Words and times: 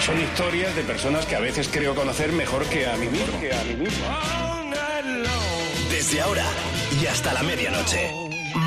Son 0.00 0.20
historias 0.20 0.76
de 0.76 0.82
personas 0.82 1.26
que 1.26 1.34
a 1.36 1.40
veces 1.40 1.68
creo 1.72 1.94
conocer 1.94 2.32
mejor 2.32 2.64
que 2.66 2.86
a 2.86 2.96
mí 2.96 3.08
mismo. 3.08 3.40
Que 3.40 3.52
a 3.52 3.64
mí 3.64 3.74
mismo. 3.74 4.06
Desde 5.90 6.20
ahora 6.20 6.44
y 7.02 7.06
hasta 7.06 7.32
la 7.32 7.42
medianoche, 7.42 8.10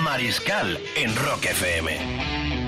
Mariscal 0.04 0.80
en 0.96 1.16
Rock 1.16 1.46
FM. 1.46 2.60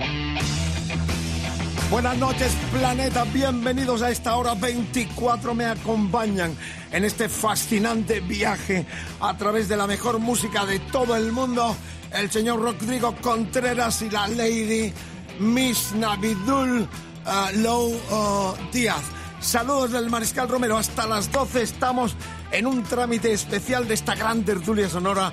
Buenas 1.90 2.18
noches, 2.18 2.56
planeta. 2.72 3.26
Bienvenidos 3.26 4.02
a 4.02 4.12
esta 4.12 4.38
hora 4.38 4.54
24. 4.54 5.54
Me 5.54 5.66
acompañan 5.66 6.56
en 6.92 7.04
este 7.04 7.28
fascinante 7.28 8.22
viaje 8.22 8.86
a 9.20 9.36
través 9.36 9.68
de 9.68 9.76
la 9.76 9.88
mejor 9.88 10.20
música 10.20 10.66
de 10.66 10.80
todo 10.80 11.18
el 11.18 11.34
mundo. 11.34 11.76
El 12.14 12.32
señor 12.32 12.62
Rodrigo 12.62 13.14
Contreras 13.22 14.02
y 14.04 14.10
la 14.10 14.28
lady 14.28 14.94
Miss 15.40 15.94
Navidul 15.94 16.88
uh, 17.26 17.58
Low 17.58 17.90
uh, 17.90 18.72
Díaz. 18.72 19.04
Saludos 19.40 19.92
del 19.92 20.10
Mariscal 20.10 20.48
Romero. 20.48 20.78
Hasta 20.78 21.08
las 21.08 21.32
12 21.32 21.62
estamos 21.62 22.16
en 22.52 22.68
un 22.68 22.84
trámite 22.84 23.34
especial 23.34 23.88
de 23.88 23.96
esta 23.96 24.16
gran 24.16 24.44
tertulia 24.44 24.90
sonora 24.90 25.32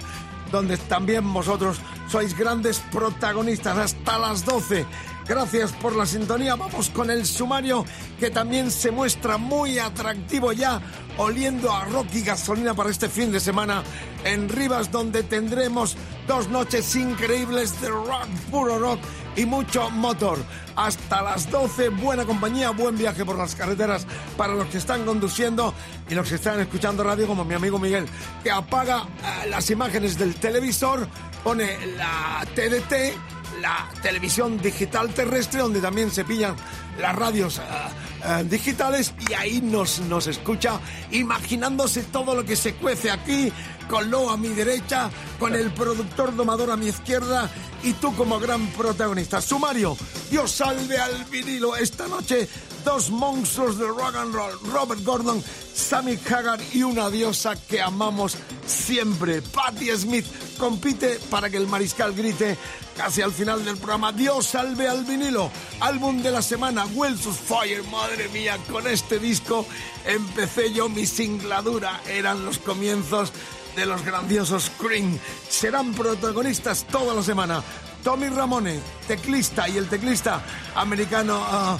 donde 0.51 0.77
también 0.77 1.31
vosotros 1.33 1.79
sois 2.09 2.37
grandes 2.37 2.81
protagonistas 2.91 3.77
hasta 3.77 4.19
las 4.19 4.45
12. 4.45 4.87
Gracias 5.29 5.73
por 5.73 5.95
la 5.95 6.07
sintonía. 6.07 6.57
Vamos 6.57 6.89
con 6.89 7.11
el 7.11 7.27
sumario 7.27 7.85
que 8.19 8.31
también 8.31 8.71
se 8.71 8.91
muestra 8.91 9.37
muy 9.37 9.79
atractivo 9.79 10.53
ya, 10.53 10.81
oliendo 11.19 11.71
a 11.71 11.85
rock 11.85 12.07
y 12.15 12.23
gasolina 12.23 12.73
para 12.73 12.89
este 12.89 13.11
fin 13.11 13.31
de 13.31 13.41
semana 13.41 13.83
en 14.25 14.49
Rivas, 14.49 14.91
donde 14.91 15.23
tendremos 15.23 15.97
dos 16.27 16.49
noches 16.49 16.97
increíbles 16.97 17.79
de 17.83 17.89
rock, 17.89 18.27
puro 18.51 18.79
rock 18.79 19.01
y 19.39 19.47
mucho 19.47 19.89
motor. 19.91 20.39
Hasta 20.75 21.23
las 21.23 21.51
12, 21.51 21.91
buena 21.91 22.25
compañía, 22.25 22.71
buen 22.71 22.99
viaje 22.99 23.25
por 23.25 23.39
las 23.39 23.55
carreteras 23.55 24.07
para 24.37 24.53
los 24.53 24.67
que 24.67 24.79
están 24.79 25.05
conduciendo 25.05 25.73
y 26.11 26.15
los 26.15 26.29
que 26.29 26.35
están 26.35 26.61
escuchando 26.61 27.05
radio, 27.05 27.27
como 27.27 27.45
mi 27.45 27.55
amigo 27.55 27.79
Miguel, 27.79 28.07
que 28.43 28.51
apaga 28.51 29.03
eh, 29.03 29.49
las 29.49 29.71
imágenes 29.71 30.19
del 30.19 30.35
televisor, 30.35 31.09
pone 31.45 31.79
la 31.97 32.45
TDT 32.55 33.38
la 33.61 33.89
televisión 34.03 34.61
digital 34.61 35.11
terrestre, 35.11 35.61
donde 35.61 35.81
también 35.81 36.11
se 36.11 36.25
pillan 36.25 36.55
las 36.99 37.15
radios 37.15 37.59
eh, 37.59 38.45
digitales 38.45 39.15
y 39.29 39.33
ahí 39.35 39.61
nos, 39.61 40.01
nos 40.01 40.27
escucha 40.27 40.81
imaginándose 41.11 42.03
todo 42.05 42.35
lo 42.35 42.45
que 42.45 42.57
se 42.57 42.75
cuece 42.75 43.11
aquí, 43.11 43.53
con 43.89 44.11
Lo 44.11 44.31
a 44.31 44.37
mi 44.37 44.49
derecha, 44.49 45.11
con 45.39 45.55
el 45.55 45.71
productor 45.73 46.35
domador 46.37 46.71
a 46.71 46.77
mi 46.77 46.89
izquierda 46.89 47.51
y 47.83 47.93
tú 47.95 48.15
como 48.17 48.39
gran 48.39 48.67
protagonista. 48.69 49.41
Sumario, 49.41 49.97
Dios 50.31 50.51
salve 50.51 50.99
al 50.99 51.25
vinilo 51.25 51.77
esta 51.77 52.07
noche. 52.09 52.49
Dos 52.89 53.11
monstruos 53.11 53.79
de 53.79 53.87
rock 53.87 54.17
and 54.17 54.35
roll, 54.35 54.59
Robert 54.73 55.05
Gordon, 55.05 55.45
Sammy 55.75 56.19
Hagar 56.27 56.59
y 56.73 56.83
una 56.85 57.11
diosa 57.11 57.55
que 57.55 57.83
amamos 57.83 58.35
siempre, 58.67 59.43
Patti 59.43 59.91
Smith, 59.95 60.25
compite 60.57 61.21
para 61.31 61.51
que 61.51 61.59
el 61.59 61.67
mariscal 61.67 62.15
grite 62.15 62.57
casi 62.97 63.21
al 63.21 63.33
final 63.33 63.63
del 63.63 63.77
programa. 63.77 64.11
Dios 64.13 64.47
salve 64.47 64.89
al 64.89 65.05
vinilo. 65.05 65.51
Álbum 65.81 66.23
de 66.23 66.31
la 66.31 66.41
semana, 66.41 66.87
Wells 66.95 67.27
Fire. 67.27 67.85
Madre 67.93 68.31
mía, 68.31 68.57
con 68.71 68.87
este 68.87 69.19
disco 69.19 69.67
empecé 70.07 70.73
yo 70.73 70.89
mi 70.89 71.05
singladura. 71.05 72.01
Eran 72.09 72.47
los 72.47 72.59
comienzos 72.59 73.35
de 73.77 73.85
los 73.85 74.03
grandiosos 74.03 74.71
Cream. 74.79 75.19
Serán 75.51 75.93
protagonistas 75.93 76.87
toda 76.87 77.15
la 77.15 77.23
semana. 77.23 77.63
Tommy 78.03 78.29
Ramone, 78.29 78.81
teclista, 79.07 79.69
y 79.69 79.77
el 79.77 79.89
teclista 79.89 80.43
americano 80.75 81.41
uh, 81.41 81.79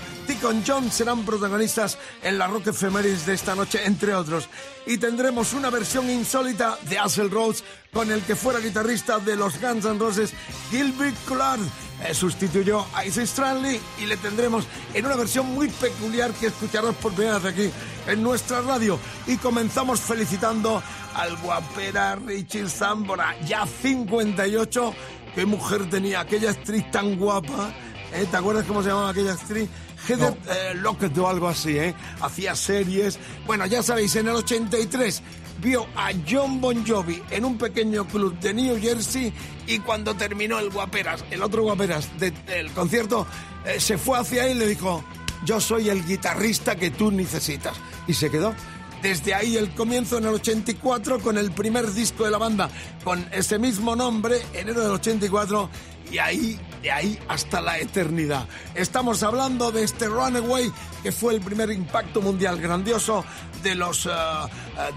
John 0.67 0.91
serán 0.91 1.25
protagonistas 1.25 1.99
en 2.23 2.39
la 2.39 2.47
Rock 2.47 2.69
Ephemeris 2.69 3.27
de 3.27 3.35
esta 3.35 3.55
noche, 3.55 3.85
entre 3.85 4.15
otros. 4.15 4.49
Y 4.87 4.99
tendremos 4.99 5.53
una 5.53 5.71
versión 5.71 6.11
insólita 6.11 6.79
de 6.89 6.99
Axel 6.99 7.31
Rose 7.31 7.65
con 7.93 8.11
el 8.11 8.23
que 8.23 8.37
fuera 8.37 8.59
guitarrista 8.59 9.19
de 9.19 9.37
los 9.37 9.61
Guns 9.61 9.85
N' 9.85 9.99
Roses, 9.99 10.33
Gilbert 10.71 11.17
Collard. 11.27 11.61
Eh, 12.05 12.15
sustituyó 12.15 12.87
a 12.95 13.05
Isaac 13.05 13.25
Stanley 13.25 13.81
y 13.99 14.07
le 14.07 14.17
tendremos 14.19 14.65
en 14.95 15.05
una 15.05 15.17
versión 15.17 15.47
muy 15.53 15.69
peculiar 15.69 16.31
que 16.33 16.47
escucharás 16.47 16.95
por 16.95 17.13
primera 17.13 17.39
vez 17.39 17.53
aquí 17.53 17.71
en 18.07 18.23
nuestra 18.23 18.61
radio. 18.61 18.99
Y 19.27 19.37
comenzamos 19.39 20.01
felicitando 20.01 20.83
al 21.15 21.37
guapera 21.39 22.15
Richie 22.15 22.69
Zambora, 22.69 23.35
ya 23.41 23.67
58 23.67 24.95
qué 25.39 25.47
mujer 25.47 25.89
tenía 25.89 26.19
aquella 26.19 26.51
actriz 26.51 26.91
tan 26.91 27.17
guapa. 27.17 27.73
¿eh? 28.13 28.27
¿Te 28.29 28.37
acuerdas 28.37 28.65
cómo 28.67 28.83
se 28.83 28.89
llamaba 28.89 29.11
aquella 29.11 29.35
actriz? 29.35 29.69
Heather 30.09 30.37
eh, 30.51 30.75
Lockett 30.75 31.17
o 31.17 31.29
algo 31.29 31.47
así, 31.47 31.79
¿eh? 31.79 31.95
Hacía 32.21 32.57
series. 32.57 33.21
Bueno, 33.47 33.65
ya 33.67 33.81
sabéis, 33.81 34.17
en 34.17 34.27
el 34.27 34.35
83 34.35 35.23
vio 35.63 35.87
a 35.95 36.11
John 36.29 36.61
Bon 36.61 36.85
Jovi 36.85 37.23
en 37.31 37.45
un 37.45 37.57
pequeño 37.57 38.05
club 38.09 38.37
de 38.41 38.53
New 38.53 38.81
Jersey 38.81 39.33
y 39.69 39.79
cuando 39.79 40.13
terminó 40.17 40.59
el 40.59 40.71
Guaperas, 40.71 41.25
el 41.31 41.41
otro 41.41 41.63
Guaperas 41.63 42.11
del 42.19 42.73
concierto, 42.73 43.25
eh, 43.65 43.79
se 43.79 43.97
fue 43.97 44.19
hacia 44.19 44.45
él 44.45 44.57
y 44.57 44.59
le 44.59 44.67
dijo, 44.67 45.05
yo 45.45 45.61
soy 45.61 45.89
el 45.89 46.05
guitarrista 46.05 46.75
que 46.75 46.91
tú 46.91 47.13
necesitas. 47.13 47.77
Y 48.09 48.15
se 48.15 48.29
quedó. 48.29 48.57
Desde 49.03 49.33
ahí 49.33 49.57
el 49.57 49.71
comienzo 49.75 50.19
en 50.19 50.25
el 50.25 50.35
84 50.35 51.21
con 51.21 51.39
el 51.39 51.53
primer 51.53 51.93
disco 51.93 52.25
de 52.25 52.31
la 52.33 52.39
banda 52.39 52.69
con 53.05 53.25
ese 53.33 53.59
mismo 53.59 53.95
nombre, 53.95 54.43
enero 54.53 54.83
del 54.83 54.93
84, 54.93 55.71
y 56.11 56.19
ahí, 56.19 56.59
de 56.83 56.91
ahí 56.91 57.19
hasta 57.29 57.61
la 57.61 57.79
eternidad. 57.79 58.47
Estamos 58.75 59.23
hablando 59.23 59.71
de 59.71 59.85
este 59.85 60.07
Runaway 60.07 60.73
que 61.03 61.13
fue 61.13 61.35
el 61.35 61.41
primer 61.41 61.71
impacto 61.71 62.21
mundial 62.21 62.61
grandioso 62.61 63.25
de 63.63 63.75
los, 63.75 64.07
uh, 64.07 64.11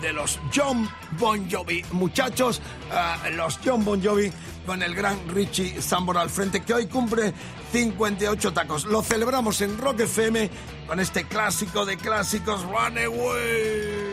de 0.02 0.14
los 0.14 0.40
John 0.56 0.90
Bon 1.20 1.50
Jovi. 1.50 1.84
Muchachos, 1.92 2.62
uh, 2.92 3.36
los 3.36 3.60
John 3.64 3.84
Bon 3.84 4.02
Jovi 4.04 4.32
con 4.66 4.84
el 4.84 4.96
gran 4.96 5.18
Richie 5.30 5.82
Zambora 5.82 6.22
al 6.22 6.30
frente 6.30 6.62
que 6.62 6.74
hoy 6.74 6.86
cumple 6.88 7.34
58 7.72 8.54
tacos. 8.54 8.86
Lo 8.86 9.02
celebramos 9.02 9.62
en 9.62 9.78
Rock 9.78 10.02
FM 10.02 10.50
con 10.88 11.00
este 11.00 11.26
clásico 11.26 11.86
de 11.86 11.98
clásicos 11.98 12.64
Runaway. 12.64 14.11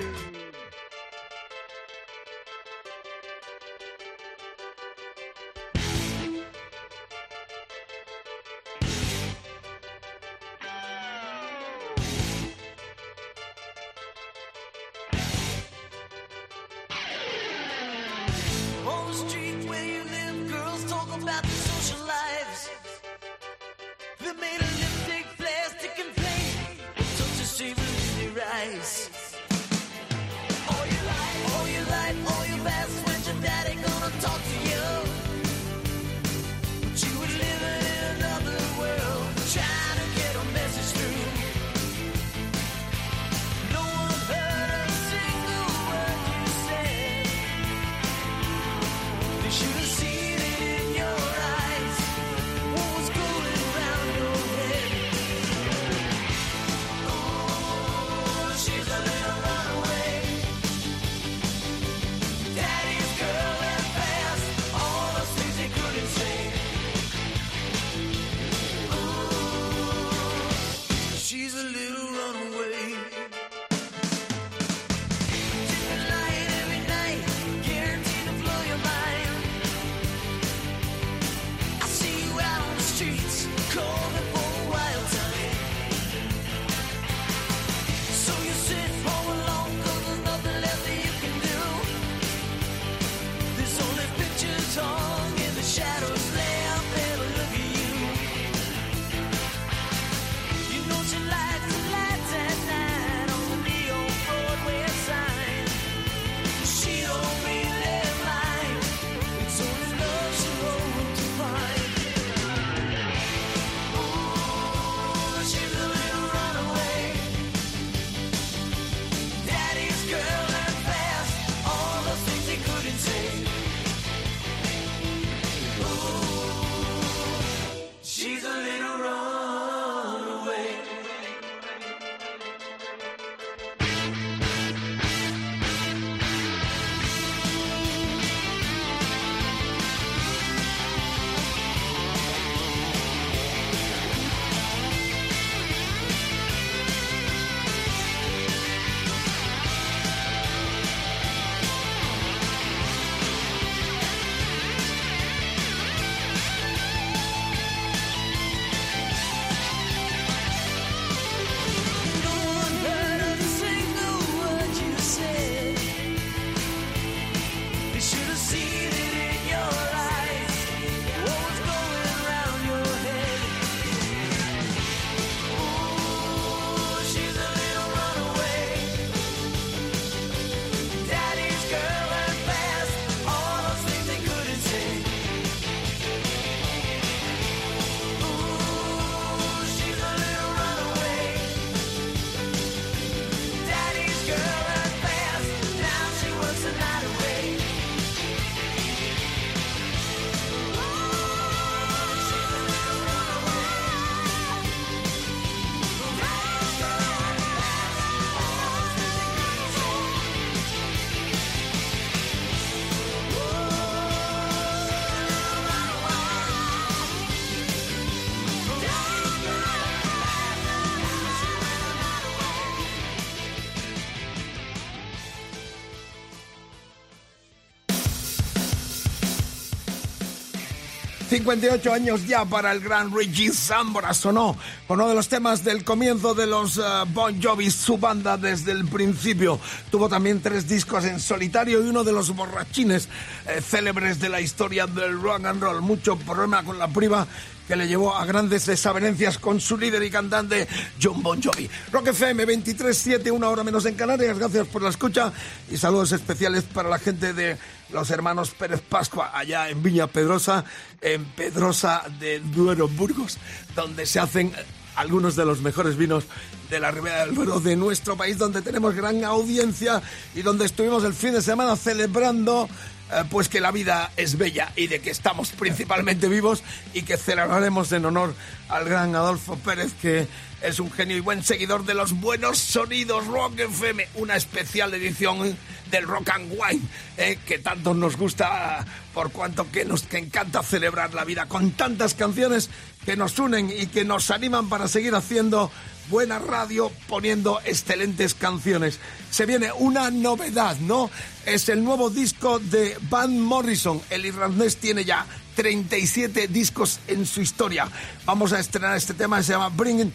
58 231.29 231.93
años 231.93 232.27
ya 232.27 232.47
para 232.47 232.73
el 232.73 232.81
gran 232.81 233.15
Richie 233.15 233.53
Sambora. 233.53 234.15
Sonó 234.15 234.57
con 234.87 234.99
uno 234.99 235.11
de 235.11 235.15
los 235.15 235.29
temas 235.29 235.63
del 235.63 235.85
comienzo 235.85 236.35
de 236.35 236.47
los 236.47 236.79
uh, 236.79 237.05
Bon 237.13 237.41
Jovi, 237.43 237.71
su 237.71 237.99
banda 237.99 238.39
desde 238.39 238.73
el 238.73 238.87
principio. 238.87 239.61
Tuvo 239.91 240.09
también 240.09 240.41
tres 240.41 240.67
discos 240.67 241.05
en 241.05 241.21
solitario 241.21 241.85
y 241.85 241.89
uno 241.89 242.03
de 242.03 242.13
los 242.13 242.35
borrachines 242.35 243.09
eh, 243.47 243.61
célebres 243.61 244.21
de 244.21 244.31
la 244.31 244.41
historia 244.41 244.87
del 244.87 245.21
rock 245.21 245.45
and 245.45 245.63
roll. 245.63 245.83
Mucho 245.83 246.17
problema 246.17 246.63
con 246.65 246.79
la 246.79 246.89
priva 246.89 247.27
que 247.69 247.77
le 247.77 247.87
llevó 247.87 248.17
a 248.17 248.25
grandes 248.25 248.65
desavenencias 248.65 249.37
con 249.37 249.61
su 249.61 249.77
líder 249.77 250.03
y 250.03 250.11
cantante 250.11 250.67
John 251.01 251.23
Bon 251.23 251.41
Jovi. 251.41 251.69
Rock 251.93 252.09
FM 252.09 252.47
23-7, 252.47 253.31
una 253.31 253.51
hora 253.51 253.63
menos 253.63 253.85
en 253.85 253.95
Canarias. 253.95 254.39
Gracias 254.39 254.67
por 254.69 254.81
la 254.81 254.89
escucha 254.89 255.31
y 255.71 255.77
saludos 255.77 256.13
especiales 256.13 256.65
para 256.65 256.89
la 256.89 256.99
gente 256.99 257.35
de 257.35 257.59
los 257.91 258.11
hermanos 258.11 258.51
Pérez 258.51 258.81
Pascua, 258.81 259.31
allá 259.35 259.69
en 259.69 259.83
Viña 259.83 260.07
Pedrosa, 260.07 260.65
en 261.01 261.25
Pedrosa 261.25 262.05
de 262.19 262.41
Duero, 262.41 262.89
Burgos, 262.89 263.39
donde 263.75 264.07
se 264.07 264.21
hacen 264.21 264.53
algunos 264.97 265.37
de 265.37 265.45
los 265.45 265.61
mejores 265.61 265.97
vinos 265.97 266.25
de 266.71 266.81
la 266.81 266.91
Ribera 266.91 267.25
del 267.25 267.35
Duero 267.35 267.61
de 267.61 267.77
nuestro 267.77 268.17
país, 268.17 268.37
donde 268.37 268.63
tenemos 268.63 268.95
gran 268.95 269.25
audiencia 269.25 270.03
y 270.35 270.43
donde 270.43 270.67
estuvimos 270.67 271.05
el 271.05 271.15
fin 271.15 271.33
de 271.33 271.41
semana 271.41 271.77
celebrando 271.77 272.69
eh, 273.11 273.25
pues 273.31 273.49
que 273.49 273.61
la 273.61 273.71
vida 273.71 274.11
es 274.17 274.37
bella 274.37 274.73
y 274.77 274.87
de 274.89 275.01
que 275.01 275.11
estamos 275.11 275.51
principalmente 275.53 276.29
vivos 276.29 276.63
y 276.93 277.03
que 277.03 277.17
celebraremos 277.17 277.91
en 277.93 278.05
honor 278.05 278.35
al 278.69 278.85
gran 278.85 279.15
Adolfo 279.15 279.57
Pérez, 279.57 279.93
que 280.03 280.27
es 280.63 280.81
un 280.81 280.91
genio 280.91 281.17
y 281.17 281.21
buen 281.21 281.43
seguidor 281.45 281.85
de 281.85 281.95
los 281.95 282.13
buenos 282.13 282.59
sonidos 282.59 283.27
Rock 283.27 283.61
FM, 283.61 284.09
una 284.17 284.37
especial 284.37 284.93
edición 284.95 285.57
del 285.91 286.07
Rock 286.07 286.31
and 286.31 286.53
Wine, 286.53 286.83
eh, 287.17 287.39
que 287.47 287.59
tanto 287.59 287.95
nos 287.95 288.17
gusta 288.17 288.85
por 289.15 289.31
cuanto 289.31 289.71
que 289.71 289.85
nos 289.85 290.03
que 290.03 290.19
encanta 290.19 290.63
celebrar 290.63 291.15
la 291.15 291.25
vida 291.25 291.47
con 291.47 291.73
tantas 291.73 292.15
canciones 292.15 292.71
que 293.05 293.17
nos 293.17 293.39
unen 293.39 293.71
y 293.71 293.87
que 293.87 294.05
nos 294.05 294.31
animan 294.31 294.69
para 294.69 294.89
seguir 294.89 295.15
haciendo 295.15 295.71
buena 296.11 296.39
radio 296.39 296.91
poniendo 297.07 297.61
excelentes 297.65 298.35
canciones. 298.35 298.99
Se 299.31 299.47
viene 299.47 299.73
una 299.73 300.11
novedad, 300.11 300.77
¿no? 300.79 301.11
Es 301.47 301.69
el 301.69 301.85
nuevo 301.85 302.11
disco 302.11 302.59
de 302.59 302.97
Van 303.09 303.41
Morrison. 303.41 304.01
El 304.11 304.27
irlandés 304.27 304.77
tiene 304.77 305.05
ya 305.05 305.27
37 305.55 306.49
discos 306.49 307.01
en 307.09 307.27
su 307.27 307.41
historia. 307.41 307.89
Vamos 308.25 308.53
a 308.53 308.61
estrenar 308.61 308.97
este 308.97 309.15
tema, 309.15 309.43
se 309.43 309.53
llama 309.53 309.69
Bring 309.69 310.13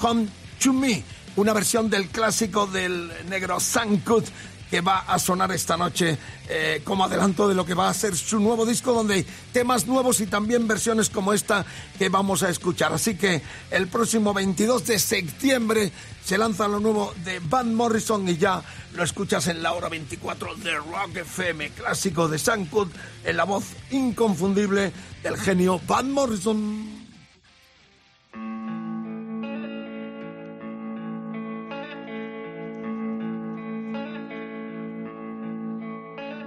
Home 0.00 0.28
to 0.62 0.72
Me, 0.72 1.02
una 1.36 1.52
versión 1.52 1.90
del 1.90 2.08
clásico 2.08 2.66
del 2.66 3.10
negro 3.28 3.60
Sankut 3.60 4.26
que 4.70 4.80
va 4.80 4.98
a 4.98 5.18
sonar 5.18 5.52
esta 5.52 5.76
noche 5.76 6.18
eh, 6.48 6.82
como 6.84 7.04
adelanto 7.04 7.48
de 7.48 7.54
lo 7.54 7.64
que 7.64 7.74
va 7.74 7.88
a 7.88 7.94
ser 7.94 8.16
su 8.16 8.40
nuevo 8.40 8.66
disco, 8.66 8.92
donde 8.92 9.14
hay 9.14 9.26
temas 9.52 9.86
nuevos 9.86 10.20
y 10.20 10.26
también 10.26 10.66
versiones 10.66 11.08
como 11.08 11.32
esta 11.32 11.64
que 11.98 12.08
vamos 12.08 12.42
a 12.42 12.50
escuchar. 12.50 12.92
Así 12.92 13.16
que 13.16 13.42
el 13.70 13.86
próximo 13.88 14.34
22 14.34 14.86
de 14.86 14.98
septiembre 14.98 15.92
se 16.24 16.36
lanza 16.36 16.66
lo 16.66 16.80
nuevo 16.80 17.14
de 17.24 17.40
Van 17.40 17.74
Morrison 17.74 18.28
y 18.28 18.36
ya 18.36 18.62
lo 18.94 19.04
escuchas 19.04 19.46
en 19.48 19.62
la 19.62 19.72
hora 19.72 19.88
24 19.88 20.56
de 20.56 20.74
Rock 20.76 21.16
FM, 21.16 21.70
clásico 21.70 22.28
de 22.28 22.38
Sankut, 22.38 22.92
en 23.24 23.36
la 23.36 23.44
voz 23.44 23.64
inconfundible 23.90 24.92
del 25.22 25.36
genio 25.36 25.80
Van 25.86 26.10
Morrison. 26.10 27.05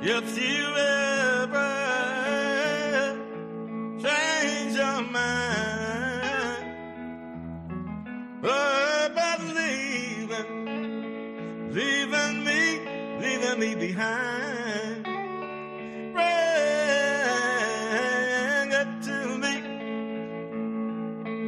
If 0.01 0.37
you 0.37 0.75
ever 0.77 1.69
change 4.01 4.75
your 4.77 5.01
mind 5.01 6.63
oh, 8.41 9.07
about 9.11 9.41
leaving, 9.43 10.51
leaving 11.73 12.45
me, 12.45 12.79
leaving 13.19 13.59
me 13.59 13.75
behind, 13.75 15.03
bring 16.13 16.23
it 18.71 19.01
to 19.03 19.37
me, 19.37 19.61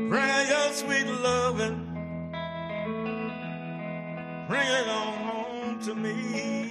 bring 0.09 0.47
your 0.49 0.73
sweet 0.73 1.07
loving, 1.07 1.77
bring 4.49 4.67
it 4.67 4.87
on 4.89 5.13
home 5.23 5.79
to 5.83 5.95
me. 5.95 6.70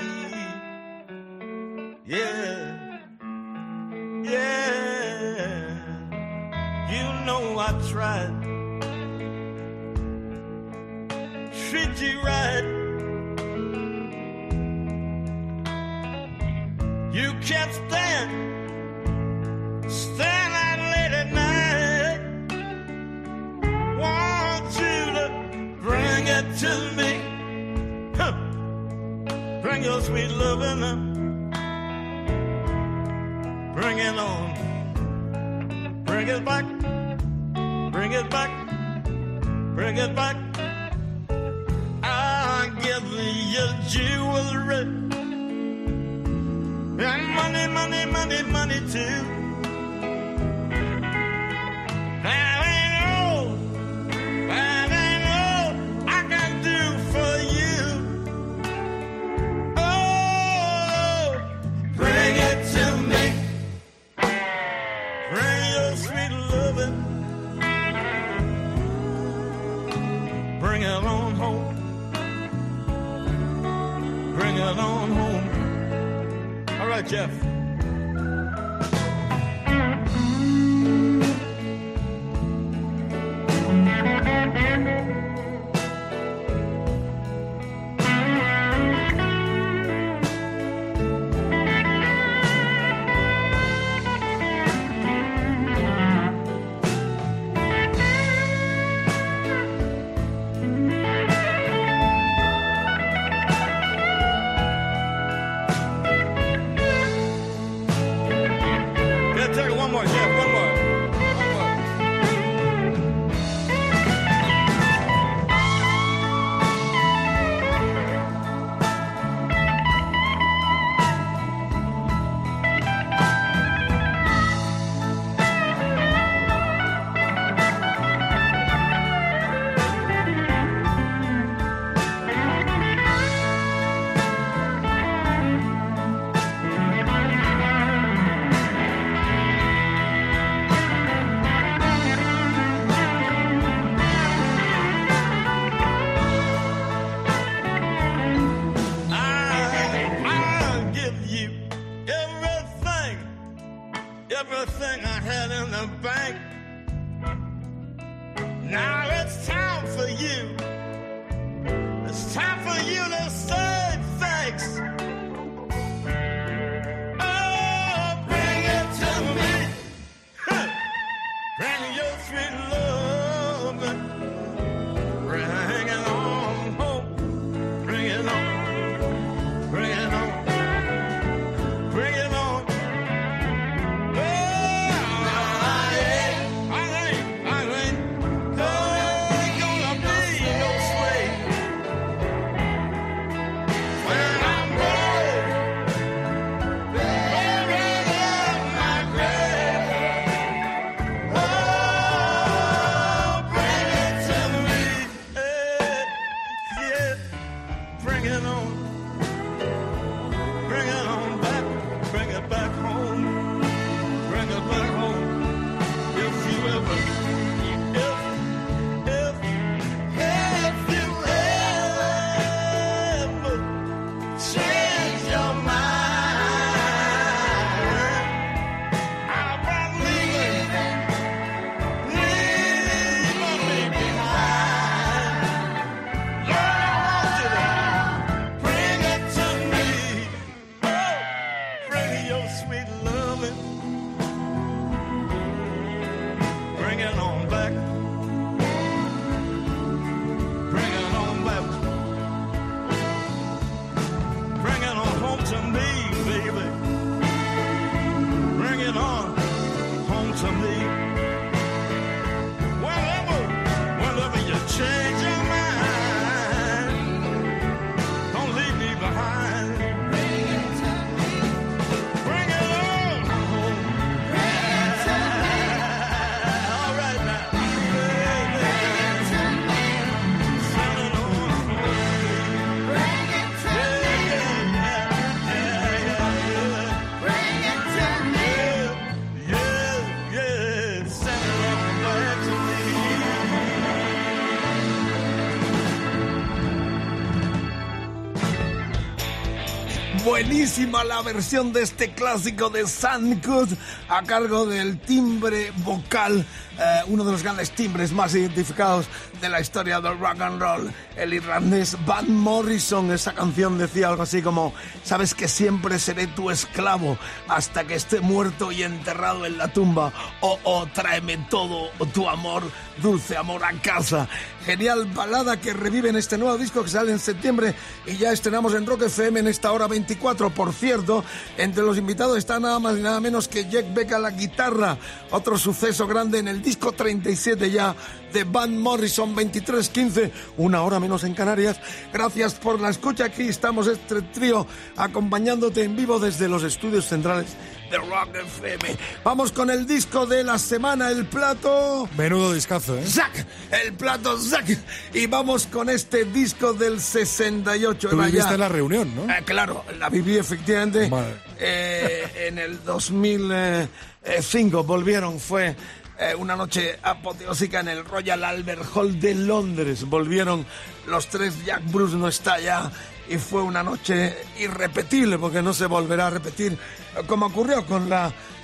Buenísima 300.51 301.05
la 301.05 301.23
versión 301.23 301.73
de 301.73 301.83
este 301.83 302.13
clásico 302.13 302.71
de 302.71 302.85
Sandcut 302.85 303.71
a 304.09 304.25
cargo 304.25 304.67
del 304.67 304.99
timbre 304.99 305.71
vocal, 305.85 306.45
eh, 306.77 307.03
uno 307.07 307.23
de 307.23 307.31
los 307.31 307.45
grandes 307.45 307.71
timbres 307.71 308.11
más 308.11 308.35
identificados 308.35 309.07
de 309.41 309.49
la 309.49 309.61
historia 309.61 310.01
del 310.01 310.19
rock 310.19 310.41
and 310.41 310.61
roll, 310.61 310.93
el 311.21 311.35
irlandés 311.35 311.97
Van 312.07 312.35
Morrison. 312.35 313.13
Esa 313.13 313.35
canción 313.35 313.79
decía 313.79 314.09
algo 314.09 314.23
así 314.23 314.43
como, 314.43 314.73
sabes 315.05 315.35
que 315.35 315.49
siempre 315.49 315.99
seré 315.99 316.27
tu 316.27 316.51
esclavo 316.51 317.19
hasta 317.47 317.85
que 317.85 317.95
esté 317.95 318.21
muerto 318.21 318.73
y 318.73 318.83
enterrado 318.83 319.45
en 319.47 319.59
la 319.59 319.69
tumba, 319.73 320.13
o 320.41 320.59
oh, 320.65 320.87
tráeme 320.87 321.37
todo 321.51 321.91
tu 322.13 322.29
amor, 322.29 322.63
dulce 323.03 323.37
amor 323.37 323.65
a 323.65 323.73
casa. 323.81 324.29
Genial 324.65 325.07
balada 325.15 325.61
que 325.61 325.73
revive 325.73 326.11
en 326.11 326.17
este 326.17 326.39
nuevo 326.39 326.57
disco 326.59 326.83
que 326.83 326.91
sale 326.91 327.13
en 327.13 327.19
septiembre 327.19 327.75
y 328.07 328.17
ya 328.17 328.33
estrenamos 328.33 328.75
en 328.75 328.87
Rock 328.87 329.03
FM 329.03 329.41
en 329.41 329.49
esta 329.49 329.73
hora 329.73 329.87
24. 329.87 330.51
Por 330.51 330.73
cierto, 330.73 331.25
entre 331.57 331.83
los 331.83 331.99
invitados 331.99 332.39
está 332.39 332.59
nada 332.61 332.79
más 332.79 332.97
y 332.97 333.01
nada 333.03 333.21
menos 333.21 333.49
que 333.49 333.69
Jack 333.69 333.93
Beck 333.95 334.13
a 334.13 334.19
la 334.19 334.31
guitarra, 334.31 334.97
otro 335.31 335.59
suceso 335.59 336.07
grande 336.07 336.39
en 336.39 336.49
el 336.49 336.63
disco 336.63 336.93
37 336.93 337.71
ya 337.71 337.95
de 338.33 338.45
Van 338.45 338.79
Morrison 338.79 339.35
2315, 339.35 340.33
una 340.57 340.83
hora 340.83 341.01
menos 341.01 341.25
en 341.25 341.35
Canarias. 341.35 341.81
Gracias 342.13 342.55
por 342.55 342.81
la 342.81 342.91
escucha. 342.91 343.27
Aquí 343.27 343.49
estamos 343.49 343.87
este 343.87 344.23
trío 344.23 344.67
acompañándote 344.97 345.83
en 345.85 345.97
vivo 345.97 346.19
desde 346.19 346.49
los 346.49 346.63
estudios 346.63 347.07
centrales 347.07 347.49
de 347.91 347.99
Rock 347.99 348.35
FM. 348.37 348.97
Vamos 349.25 349.53
con 349.53 349.69
el 349.71 349.87
disco 349.87 350.27
de 350.27 350.45
la 350.45 350.59
semana, 350.59 351.11
el 351.11 351.27
plato. 351.27 352.09
Menudo 352.17 352.53
discazo, 352.53 352.97
¿eh? 352.97 353.05
Zack, 353.05 353.47
el 353.85 353.93
plato 353.95 354.39
Zack. 354.39 354.79
Y 355.13 355.27
vamos 355.27 355.67
con 355.67 355.91
este 355.91 356.25
disco 356.25 356.73
del 356.73 357.01
68. 357.01 358.11
Tú 358.11 358.17
viviste 358.17 358.39
ya- 358.51 358.57
la 358.57 358.69
reunión, 358.69 359.13
¿no? 359.17 359.25
Eh, 359.33 359.43
claro, 359.45 359.85
la 359.99 360.09
viví 360.09 360.37
efectivamente 360.37 361.09
Vale. 361.09 361.35
eh, 361.59 362.47
en 362.49 362.59
el 362.59 362.83
2005. 362.85 364.85
Volvieron, 364.85 365.41
fue 365.41 365.75
eh, 366.21 366.35
una 366.35 366.55
noche 366.55 366.99
apoteósica 367.03 367.81
en 367.81 367.89
el 367.89 368.05
Royal 368.05 368.45
Albert 368.45 368.85
Hall 368.95 369.19
de 369.19 369.35
Londres. 369.35 370.05
Volvieron 370.05 370.67
los 371.07 371.29
tres, 371.29 371.65
Jack 371.65 371.83
Bruce 371.91 372.15
no 372.15 372.29
está 372.29 372.61
ya. 372.61 372.93
Y 373.27 373.39
fue 373.39 373.63
una 373.63 373.83
noche 373.83 374.37
irrepetible 374.59 375.39
porque 375.39 375.63
no 375.63 375.73
se 375.73 375.87
volverá 375.87 376.27
a 376.27 376.31
repetir 376.31 376.73
eh, 376.73 377.23
como 377.27 377.47
ocurrió 377.47 377.87
con 377.87 378.11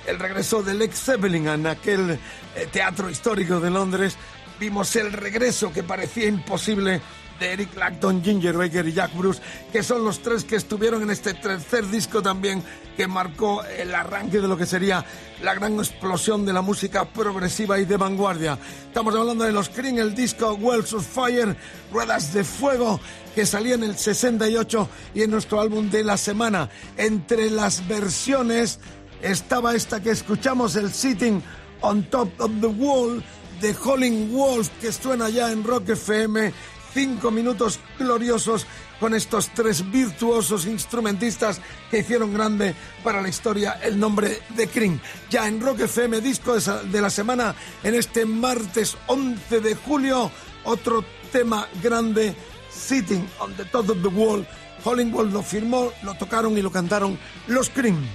el 0.05 0.19
regreso 0.19 0.61
del 0.61 0.83
ex 0.83 1.03
Zeppelin 1.03 1.47
en 1.47 1.65
aquel 1.65 2.11
eh, 2.11 2.67
teatro 2.71 3.09
histórico 3.09 3.59
de 3.59 3.71
Londres. 3.71 4.17
Vimos 4.59 4.95
el 4.95 5.11
regreso 5.11 5.73
que 5.73 5.81
parecía 5.81 6.27
imposible 6.27 7.01
de 7.39 7.53
Eric 7.53 7.73
Clapton, 7.73 8.23
Ginger 8.23 8.57
Baker 8.57 8.87
y 8.87 8.93
Jack 8.93 9.15
Bruce, 9.15 9.41
que 9.71 9.83
son 9.83 10.03
los 10.03 10.19
tres 10.21 10.43
que 10.43 10.55
estuvieron 10.55 11.01
en 11.03 11.11
este 11.11 11.33
tercer 11.33 11.87
disco 11.87 12.21
también, 12.21 12.63
que 12.95 13.07
marcó 13.07 13.63
el 13.63 13.93
arranque 13.93 14.39
de 14.39 14.47
lo 14.47 14.57
que 14.57 14.65
sería 14.65 15.05
la 15.43 15.53
gran 15.53 15.77
explosión 15.77 16.45
de 16.45 16.53
la 16.53 16.61
música 16.61 17.05
progresiva 17.05 17.79
y 17.79 17.85
de 17.85 17.97
vanguardia. 17.97 18.57
Estamos 18.87 19.13
hablando 19.15 19.43
de 19.43 19.51
los 19.51 19.69
Cream, 19.69 19.99
el 19.99 20.15
disco 20.15 20.53
Wells 20.53 20.93
of 20.93 21.05
Fire, 21.05 21.55
Ruedas 21.91 22.33
de 22.33 22.43
Fuego, 22.43 22.99
que 23.35 23.45
salía 23.45 23.75
en 23.75 23.83
el 23.83 23.97
68 23.97 24.89
y 25.13 25.21
en 25.21 25.31
nuestro 25.31 25.61
álbum 25.61 25.89
de 25.89 26.03
la 26.03 26.17
semana. 26.17 26.69
Entre 26.97 27.51
las 27.51 27.87
versiones 27.87 28.79
estaba 29.21 29.75
esta 29.75 30.01
que 30.01 30.11
escuchamos, 30.11 30.75
el 30.75 30.91
Sitting 30.91 31.43
on 31.81 32.03
Top 32.09 32.29
of 32.39 32.51
the 32.61 32.67
Wall, 32.67 33.23
de 33.61 33.75
Holling 33.83 34.31
Wolf, 34.31 34.69
que 34.81 34.91
suena 34.91 35.29
ya 35.29 35.51
en 35.51 35.63
Rock 35.63 35.89
FM. 35.89 36.53
Cinco 36.97 37.29
minutos 37.29 37.79
gloriosos 37.99 38.65
con 38.99 39.13
estos 39.13 39.49
tres 39.49 39.91
virtuosos 39.91 40.65
instrumentistas 40.65 41.61
que 41.91 41.99
hicieron 41.99 42.33
grande 42.33 42.73
para 43.03 43.21
la 43.21 43.29
historia 43.29 43.73
el 43.83 43.99
nombre 43.99 44.41
de 44.55 44.67
Cream. 44.67 44.99
Ya 45.29 45.47
en 45.47 45.61
Rock 45.61 45.81
FM, 45.81 46.21
disco 46.21 46.55
de 46.59 46.99
la 46.99 47.11
semana, 47.11 47.53
en 47.83 47.93
este 47.93 48.25
martes 48.25 48.97
11 49.05 49.59
de 49.59 49.75
julio, 49.75 50.31
otro 50.63 51.05
tema 51.31 51.67
grande, 51.83 52.35
Sitting 52.71 53.29
on 53.41 53.53
the 53.53 53.65
Top 53.65 53.91
of 53.91 54.01
the 54.01 54.07
Wall. 54.07 54.47
Holling 54.83 55.11
Wolf 55.11 55.31
lo 55.31 55.43
firmó, 55.43 55.91
lo 56.01 56.15
tocaron 56.15 56.57
y 56.57 56.63
lo 56.63 56.71
cantaron 56.71 57.19
los 57.45 57.69
Cream. 57.69 58.07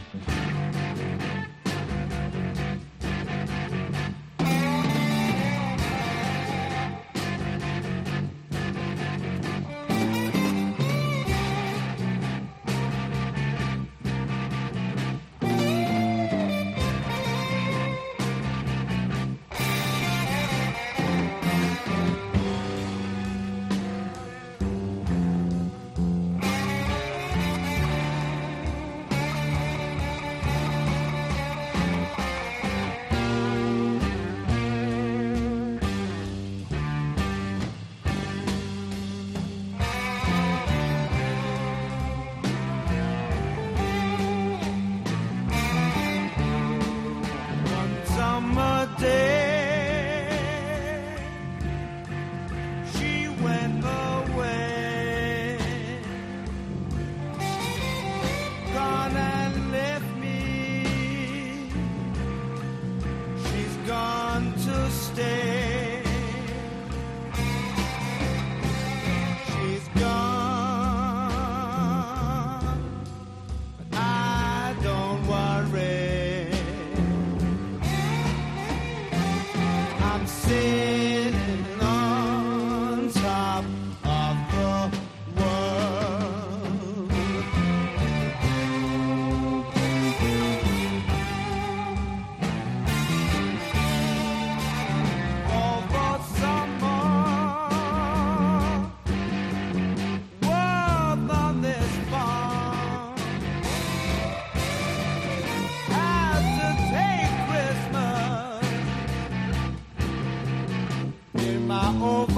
my 111.72 111.88
own 112.02 112.31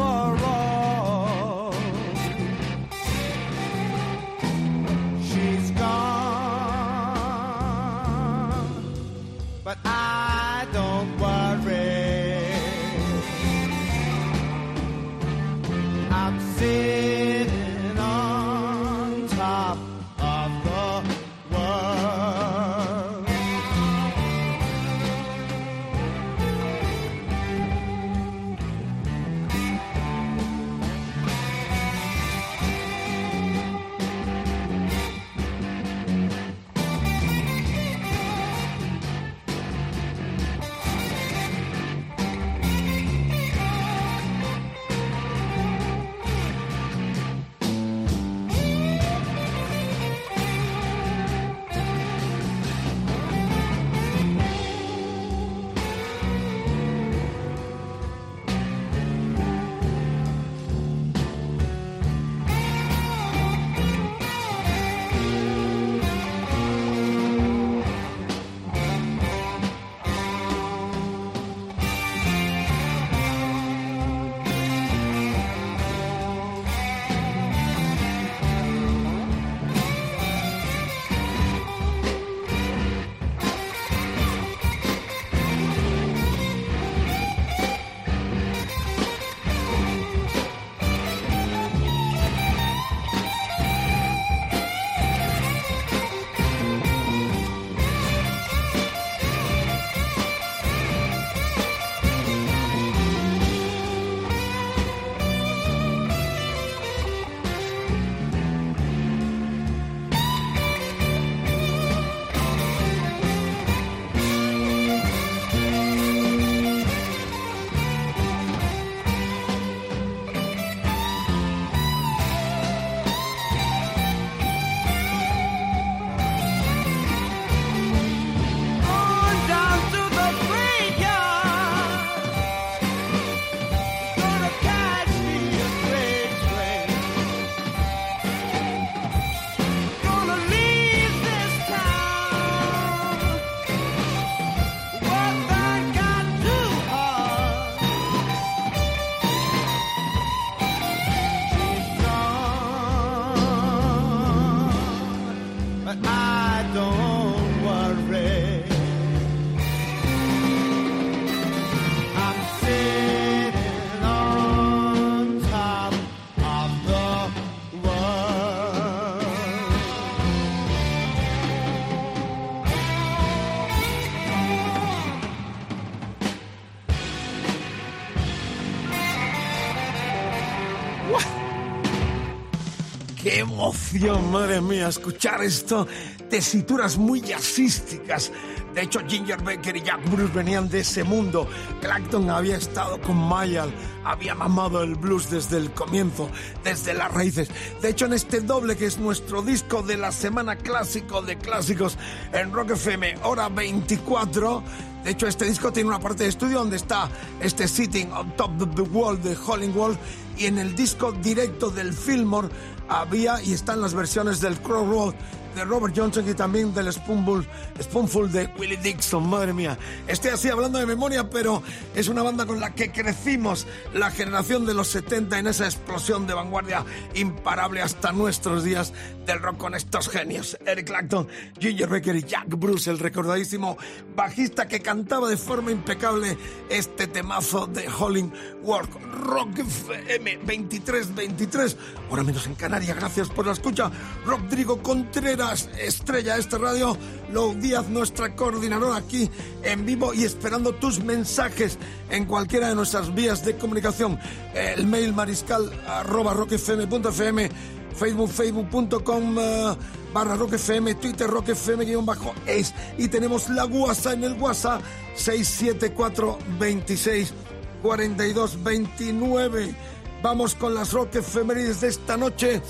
emoción, 184.04 184.32
madre 184.32 184.60
mía, 184.60 184.88
escuchar 184.88 185.42
esto. 185.42 185.86
Tesituras 186.28 186.98
muy 186.98 187.20
jazzísticas. 187.20 188.30
De 188.74 188.82
hecho, 188.82 189.00
Ginger 189.06 189.42
Baker 189.42 189.76
y 189.76 189.82
Jack 189.82 190.10
Bruce 190.10 190.32
venían 190.34 190.68
de 190.68 190.80
ese 190.80 191.04
mundo. 191.04 191.48
Clacton 191.80 192.28
había 192.28 192.56
estado 192.56 193.00
con 193.00 193.16
Mayall, 193.16 193.72
había 194.04 194.34
mamado 194.34 194.82
el 194.82 194.96
blues 194.96 195.30
desde 195.30 195.58
el 195.58 195.70
comienzo, 195.70 196.28
desde 196.64 196.92
las 196.92 197.12
raíces. 197.12 197.48
De 197.80 197.90
hecho, 197.90 198.06
en 198.06 198.14
este 198.14 198.40
doble 198.40 198.76
que 198.76 198.86
es 198.86 198.98
nuestro 198.98 199.42
disco 199.42 199.82
de 199.82 199.96
la 199.96 200.12
semana 200.12 200.56
clásico 200.56 201.22
de 201.22 201.38
clásicos 201.38 201.96
en 202.32 202.52
Rock 202.52 202.72
FM, 202.72 203.14
hora 203.22 203.48
24. 203.48 204.62
De 205.04 205.10
hecho, 205.10 205.26
este 205.26 205.44
disco 205.44 205.70
tiene 205.70 205.90
una 205.90 206.00
parte 206.00 206.22
de 206.22 206.30
estudio 206.30 206.58
donde 206.58 206.76
está 206.76 207.10
este 207.40 207.68
Sitting 207.68 208.10
on 208.10 208.34
Top 208.36 208.62
of 208.62 208.74
the 208.74 208.82
Wall 208.82 209.22
de 209.22 209.36
Hollingworth 209.36 209.98
y 210.38 210.46
en 210.46 210.58
el 210.58 210.74
disco 210.74 211.12
directo 211.12 211.68
del 211.68 211.92
Fillmore 211.92 212.48
había 212.88 213.40
y 213.42 213.52
están 213.52 213.82
las 213.82 213.92
versiones 213.92 214.40
del 214.40 214.58
Crow 214.60 214.90
Road 214.90 215.14
de 215.54 215.64
Robert 215.64 215.94
Johnson 215.96 216.28
y 216.28 216.34
también 216.34 216.74
del 216.74 216.92
Spoonful, 216.92 217.46
Spoonful 217.80 218.30
de 218.32 218.48
Willie 218.58 218.76
Dixon, 218.76 219.28
madre 219.28 219.52
mía. 219.52 219.78
Estoy 220.08 220.30
así 220.30 220.48
hablando 220.48 220.78
de 220.78 220.86
memoria, 220.86 221.30
pero 221.30 221.62
es 221.94 222.08
una 222.08 222.22
banda 222.22 222.46
con 222.46 222.60
la 222.60 222.74
que 222.74 222.90
crecimos 222.90 223.66
la 223.92 224.10
generación 224.10 224.66
de 224.66 224.74
los 224.74 224.88
70 224.88 225.38
en 225.38 225.46
esa 225.46 225.64
explosión 225.66 226.26
de 226.26 226.34
vanguardia 226.34 226.84
imparable 227.14 227.82
hasta 227.82 228.12
nuestros 228.12 228.64
días 228.64 228.92
del 229.26 229.40
rock 229.40 229.56
con 229.58 229.74
estos 229.74 230.08
genios. 230.08 230.58
Eric 230.66 230.86
Clapton, 230.86 231.28
Ginger 231.58 231.88
Baker 231.88 232.16
y 232.16 232.22
Jack 232.22 232.48
Bruce, 232.48 232.90
el 232.90 232.98
recordadísimo 232.98 233.78
bajista 234.14 234.66
que 234.66 234.80
cantaba 234.80 235.28
de 235.28 235.36
forma 235.36 235.70
impecable 235.70 236.36
este 236.68 237.06
temazo 237.06 237.66
de 237.66 237.88
Hollingworth. 237.88 238.90
Rock 239.24 239.58
FM 239.58 240.36
2323, 240.38 241.76
ahora 242.10 242.22
menos 242.24 242.46
en 242.46 242.54
Canarias, 242.54 242.96
gracias 242.96 243.30
por 243.30 243.46
la 243.46 243.52
escucha. 243.52 243.90
Rodrigo 244.26 244.82
Contreras 244.82 245.43
estrella 245.52 246.34
de 246.34 246.40
esta 246.40 246.58
radio, 246.58 246.96
Lou 247.32 247.54
Díaz, 247.54 247.88
nuestra 247.88 248.34
coordinadora 248.34 248.96
aquí 248.96 249.30
en 249.62 249.84
vivo 249.84 250.14
y 250.14 250.24
esperando 250.24 250.74
tus 250.74 251.02
mensajes 251.02 251.78
en 252.10 252.24
cualquiera 252.24 252.68
de 252.68 252.74
nuestras 252.74 253.14
vías 253.14 253.44
de 253.44 253.56
comunicación. 253.56 254.18
El 254.54 254.86
mail 254.86 255.12
mariscal 255.12 255.70
arroba 255.86 256.34
rockfm.fm, 256.34 257.50
facebook 257.94 258.30
facebook.com 258.30 259.36
uh, 259.36 259.76
barra 260.12 260.36
rockfm, 260.36 260.94
twitter 260.94 261.28
rockfm 261.28 261.84
guion 261.84 262.06
bajo 262.06 262.34
es 262.46 262.74
y 262.98 263.08
tenemos 263.08 263.48
la 263.48 263.66
WhatsApp 263.66 264.14
en 264.14 264.24
el 264.24 264.32
WhatsApp 264.34 264.82
674 265.16 266.38
26 266.58 267.34
42 267.82 268.62
29. 268.62 269.74
Vamos 270.22 270.54
con 270.54 270.74
las 270.74 270.92
rock 270.92 271.12
de 271.12 271.88
esta 271.88 272.16
noche. 272.16 272.62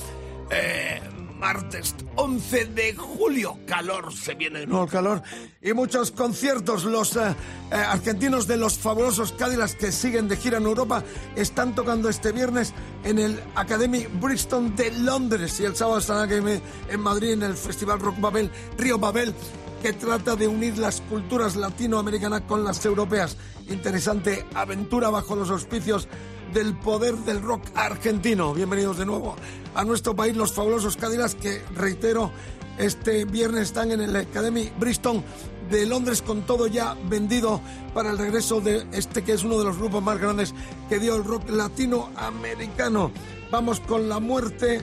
Eh, 0.50 1.00
martes 1.44 1.94
11 2.16 2.64
de 2.74 2.94
julio. 2.94 3.58
Calor, 3.66 4.10
se 4.14 4.32
viene 4.32 4.64
nuevo 4.64 4.84
el 4.84 4.90
calor. 4.90 5.22
Y 5.60 5.74
muchos 5.74 6.10
conciertos. 6.10 6.84
Los 6.84 7.16
eh, 7.16 7.36
eh, 7.70 7.74
argentinos 7.74 8.46
de 8.46 8.56
los 8.56 8.78
fabulosos 8.78 9.32
Cadillacs 9.32 9.74
que 9.74 9.92
siguen 9.92 10.26
de 10.26 10.38
gira 10.38 10.56
en 10.56 10.64
Europa 10.64 11.04
están 11.36 11.74
tocando 11.74 12.08
este 12.08 12.32
viernes 12.32 12.72
en 13.04 13.18
el 13.18 13.38
Academy 13.56 14.06
Brixton 14.22 14.74
de 14.74 14.90
Londres. 14.92 15.60
Y 15.60 15.66
el 15.66 15.76
sábado 15.76 15.98
estarán 15.98 16.30
aquí 16.30 16.62
en 16.88 17.00
Madrid 17.00 17.32
en 17.32 17.42
el 17.42 17.54
Festival 17.56 18.00
Rock 18.00 18.18
Babel, 18.20 18.50
Río 18.78 18.98
Babel 18.98 19.34
que 19.82 19.92
trata 19.92 20.34
de 20.34 20.48
unir 20.48 20.78
las 20.78 21.02
culturas 21.02 21.56
latinoamericanas 21.56 22.40
con 22.48 22.64
las 22.64 22.82
europeas. 22.86 23.36
Interesante 23.68 24.46
aventura 24.54 25.10
bajo 25.10 25.36
los 25.36 25.50
auspicios 25.50 26.08
del 26.54 26.74
poder 26.74 27.16
del 27.16 27.42
rock 27.42 27.64
argentino. 27.74 28.54
Bienvenidos 28.54 28.96
de 28.96 29.04
nuevo 29.04 29.34
a 29.74 29.84
nuestro 29.84 30.14
país, 30.14 30.36
los 30.36 30.52
fabulosos 30.52 30.96
Cadillacs, 30.96 31.34
que 31.34 31.62
reitero, 31.74 32.30
este 32.78 33.24
viernes 33.24 33.62
están 33.62 33.90
en 33.90 34.00
el 34.00 34.14
Academy 34.14 34.70
Bristol 34.78 35.22
de 35.68 35.84
Londres 35.84 36.22
con 36.22 36.42
todo 36.42 36.68
ya 36.68 36.96
vendido 37.08 37.60
para 37.92 38.12
el 38.12 38.18
regreso 38.18 38.60
de 38.60 38.86
este 38.92 39.24
que 39.24 39.32
es 39.32 39.42
uno 39.42 39.58
de 39.58 39.64
los 39.64 39.78
grupos 39.78 40.02
más 40.02 40.18
grandes 40.18 40.54
que 40.88 41.00
dio 41.00 41.16
el 41.16 41.24
rock 41.24 41.50
latinoamericano. 41.50 43.10
Vamos 43.50 43.80
con 43.80 44.08
la 44.08 44.20
muerte 44.20 44.80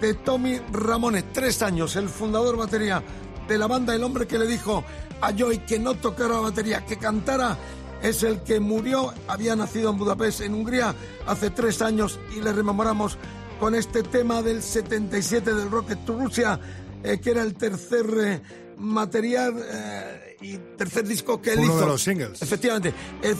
de 0.00 0.14
Tommy 0.14 0.58
Ramones, 0.72 1.24
tres 1.34 1.60
años, 1.60 1.96
el 1.96 2.08
fundador 2.08 2.56
batería 2.56 3.02
de 3.46 3.58
la 3.58 3.66
banda, 3.66 3.94
el 3.94 4.04
hombre 4.04 4.26
que 4.26 4.38
le 4.38 4.46
dijo 4.46 4.84
a 5.20 5.32
Joy 5.32 5.58
que 5.58 5.78
no 5.78 5.94
tocara 5.94 6.40
batería, 6.40 6.86
que 6.86 6.96
cantara 6.96 7.58
es 8.02 8.22
el 8.22 8.40
que 8.42 8.60
murió, 8.60 9.12
había 9.28 9.56
nacido 9.56 9.90
en 9.90 9.98
Budapest, 9.98 10.40
en 10.40 10.54
Hungría, 10.54 10.94
hace 11.26 11.50
tres 11.50 11.82
años 11.82 12.18
y 12.36 12.40
le 12.40 12.52
rememoramos 12.52 13.18
con 13.58 13.74
este 13.74 14.02
tema 14.02 14.42
del 14.42 14.62
77 14.62 15.52
del 15.54 15.70
Rocket 15.70 16.04
to 16.06 16.18
Rusia, 16.18 16.58
eh, 17.02 17.18
que 17.20 17.30
era 17.30 17.42
el 17.42 17.54
tercer 17.54 18.06
eh, 18.18 18.42
material 18.78 19.54
eh, 19.70 20.36
y 20.40 20.56
tercer 20.78 21.06
disco 21.06 21.42
que 21.42 21.52
él 21.52 21.58
Uno 21.60 21.68
hizo. 21.74 21.80
de 21.80 21.86
los 21.86 22.02
singles. 22.02 22.40
Efectivamente, 22.40 22.94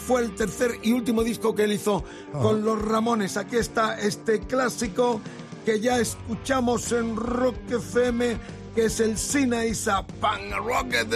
fue 0.07 0.21
el 0.21 0.35
tercer 0.35 0.77
y 0.83 0.91
último 0.91 1.23
disco 1.23 1.55
que 1.55 1.63
él 1.63 1.71
hizo 1.71 2.03
con 2.31 2.63
los 2.63 2.79
Ramones. 2.79 3.37
Aquí 3.37 3.57
está 3.57 3.99
este 3.99 4.41
clásico 4.41 5.19
que 5.65 5.79
ya 5.79 5.99
escuchamos 5.99 6.91
en 6.91 7.15
Rock 7.15 7.55
FM, 7.69 8.37
que 8.75 8.85
es 8.85 8.99
el 8.99 9.17
Sina 9.17 9.65
Isa 9.65 10.05
Pan 10.19 10.41
Rocket. 10.63 11.07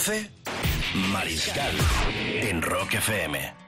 12, 0.00 0.30
Mariscal 1.12 1.76
en 2.40 2.62
Rock 2.62 2.94
FM. 2.94 3.59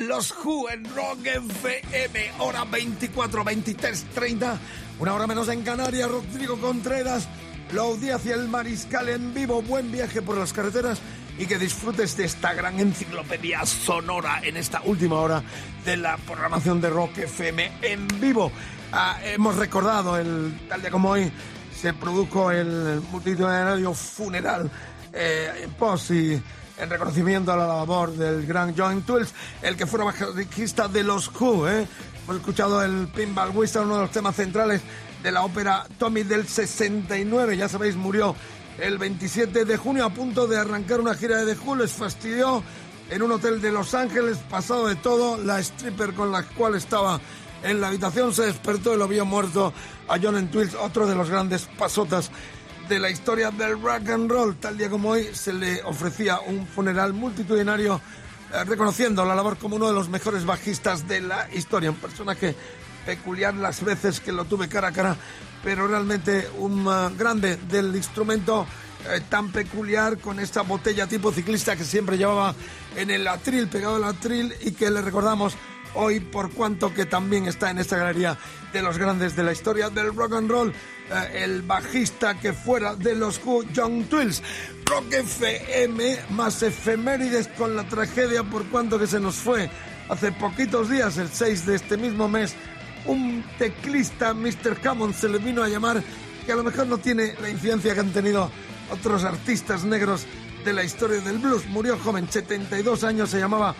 Los 0.00 0.34
Who 0.42 0.70
en 0.70 0.82
Rock 0.96 1.26
FM, 1.26 2.32
hora 2.38 2.64
24, 2.64 3.44
23, 3.44 4.06
30, 4.14 4.58
una 4.98 5.12
hora 5.12 5.26
menos 5.26 5.46
en 5.48 5.60
Canarias, 5.60 6.10
Rodrigo 6.10 6.58
Contreras, 6.58 7.28
la 7.70 7.82
audiencia 7.82 8.34
el 8.34 8.48
Mariscal 8.48 9.10
en 9.10 9.34
vivo, 9.34 9.60
buen 9.60 9.92
viaje 9.92 10.22
por 10.22 10.38
las 10.38 10.54
carreteras 10.54 11.02
y 11.38 11.44
que 11.44 11.58
disfrutes 11.58 12.16
de 12.16 12.24
esta 12.24 12.54
gran 12.54 12.80
enciclopedia 12.80 13.66
sonora 13.66 14.40
en 14.42 14.56
esta 14.56 14.80
última 14.86 15.20
hora 15.20 15.42
de 15.84 15.98
la 15.98 16.16
programación 16.16 16.80
de 16.80 16.88
Rock 16.88 17.18
FM 17.18 17.70
en 17.82 18.08
vivo. 18.22 18.50
Ah, 18.92 19.18
hemos 19.22 19.56
recordado 19.56 20.16
el 20.16 20.58
tal 20.66 20.80
día 20.80 20.90
como 20.90 21.10
hoy 21.10 21.30
se 21.78 21.92
produjo 21.92 22.50
el 22.50 23.02
multitudinario 23.12 23.92
funeral 23.92 24.70
eh, 25.12 25.50
en 25.62 25.70
pos 25.72 26.10
y 26.10 26.42
en 26.80 26.88
reconocimiento 26.88 27.52
a 27.52 27.56
la 27.56 27.66
labor 27.66 28.12
del 28.12 28.46
gran 28.46 28.74
John 28.76 29.02
Tools, 29.02 29.32
el 29.62 29.76
que 29.76 29.86
fuera 29.86 30.06
bajista 30.06 30.88
de 30.88 31.02
los 31.02 31.28
Who. 31.28 31.68
¿eh? 31.68 31.86
Hemos 32.24 32.36
escuchado 32.36 32.82
el 32.82 33.08
Pinball 33.08 33.50
Wizard, 33.54 33.84
uno 33.84 33.96
de 33.96 34.02
los 34.02 34.10
temas 34.10 34.34
centrales 34.34 34.80
de 35.22 35.30
la 35.30 35.42
ópera 35.44 35.86
Tommy 35.98 36.22
del 36.22 36.46
69. 36.46 37.56
Ya 37.56 37.68
sabéis, 37.68 37.96
murió 37.96 38.34
el 38.78 38.98
27 38.98 39.64
de 39.64 39.76
junio 39.76 40.06
a 40.06 40.10
punto 40.10 40.46
de 40.46 40.56
arrancar 40.56 41.00
una 41.00 41.14
gira 41.14 41.44
de 41.44 41.54
The 41.54 41.60
Who. 41.60 41.76
Les 41.76 41.92
fastidió 41.92 42.62
en 43.10 43.22
un 43.22 43.32
hotel 43.32 43.60
de 43.60 43.72
Los 43.72 43.94
Ángeles, 43.94 44.38
pasado 44.48 44.86
de 44.86 44.96
todo. 44.96 45.36
La 45.36 45.60
stripper 45.60 46.14
con 46.14 46.32
la 46.32 46.44
cual 46.44 46.76
estaba 46.76 47.20
en 47.62 47.80
la 47.80 47.88
habitación 47.88 48.32
se 48.32 48.44
despertó 48.44 48.94
y 48.94 48.96
lo 48.98 49.06
vio 49.06 49.26
muerto 49.26 49.74
a 50.08 50.18
John 50.20 50.48
Tools, 50.48 50.74
otro 50.74 51.06
de 51.06 51.14
los 51.14 51.28
grandes 51.28 51.68
pasotas 51.78 52.30
de 52.90 52.98
la 52.98 53.08
historia 53.08 53.52
del 53.52 53.80
rock 53.80 54.08
and 54.08 54.28
roll. 54.28 54.56
Tal 54.56 54.76
día 54.76 54.90
como 54.90 55.10
hoy 55.10 55.28
se 55.32 55.52
le 55.52 55.80
ofrecía 55.84 56.40
un 56.40 56.66
funeral 56.66 57.12
multitudinario 57.12 58.00
eh, 58.52 58.64
reconociendo 58.64 59.24
la 59.24 59.36
labor 59.36 59.58
como 59.58 59.76
uno 59.76 59.86
de 59.86 59.92
los 59.92 60.08
mejores 60.08 60.44
bajistas 60.44 61.06
de 61.06 61.20
la 61.20 61.48
historia. 61.54 61.90
Un 61.90 61.98
personaje 61.98 62.56
peculiar 63.06 63.54
las 63.54 63.84
veces 63.84 64.18
que 64.18 64.32
lo 64.32 64.44
tuve 64.44 64.68
cara 64.68 64.88
a 64.88 64.92
cara, 64.92 65.16
pero 65.62 65.86
realmente 65.86 66.50
un 66.58 66.84
uh, 66.84 67.16
grande 67.16 67.58
del 67.68 67.94
instrumento 67.94 68.66
eh, 69.08 69.20
tan 69.28 69.52
peculiar 69.52 70.18
con 70.18 70.40
esta 70.40 70.62
botella 70.62 71.06
tipo 71.06 71.30
ciclista 71.30 71.76
que 71.76 71.84
siempre 71.84 72.18
llevaba 72.18 72.56
en 72.96 73.12
el 73.12 73.28
atril, 73.28 73.68
pegado 73.68 73.96
al 73.96 74.04
atril 74.04 74.52
y 74.62 74.72
que 74.72 74.90
le 74.90 75.00
recordamos 75.00 75.54
hoy 75.94 76.18
por 76.18 76.50
cuanto 76.50 76.92
que 76.92 77.06
también 77.06 77.46
está 77.46 77.70
en 77.70 77.78
esta 77.78 77.96
galería 77.96 78.36
de 78.72 78.82
los 78.82 78.98
grandes 78.98 79.36
de 79.36 79.44
la 79.44 79.52
historia 79.52 79.90
del 79.90 80.14
rock 80.14 80.34
and 80.34 80.50
roll, 80.50 80.70
eh, 80.70 80.74
el 81.34 81.62
bajista 81.62 82.38
que 82.38 82.52
fuera 82.52 82.94
de 82.94 83.14
los 83.14 83.40
Who, 83.44 83.64
John 83.74 84.04
Twills. 84.04 84.42
Rock 84.86 85.12
FM 85.12 86.18
más 86.30 86.62
efemérides 86.62 87.48
con 87.48 87.76
la 87.76 87.84
tragedia 87.84 88.42
por 88.42 88.66
cuanto 88.66 88.98
que 88.98 89.06
se 89.06 89.20
nos 89.20 89.36
fue 89.36 89.70
hace 90.08 90.32
poquitos 90.32 90.90
días, 90.90 91.16
el 91.18 91.28
6 91.28 91.66
de 91.66 91.76
este 91.76 91.96
mismo 91.96 92.28
mes, 92.28 92.54
un 93.06 93.44
teclista, 93.58 94.34
Mr. 94.34 94.76
Hammond 94.84 95.14
se 95.14 95.28
le 95.28 95.38
vino 95.38 95.62
a 95.62 95.68
llamar, 95.68 96.02
que 96.44 96.52
a 96.52 96.56
lo 96.56 96.64
mejor 96.64 96.88
no 96.88 96.98
tiene 96.98 97.34
la 97.40 97.48
incidencia 97.48 97.94
que 97.94 98.00
han 98.00 98.12
tenido 98.12 98.50
otros 98.90 99.22
artistas 99.22 99.84
negros 99.84 100.26
de 100.64 100.72
la 100.72 100.82
historia 100.82 101.20
del 101.20 101.38
blues. 101.38 101.66
Murió 101.68 101.96
joven, 101.96 102.28
72 102.28 103.04
años, 103.04 103.30
se 103.30 103.38
llamaba 103.38 103.76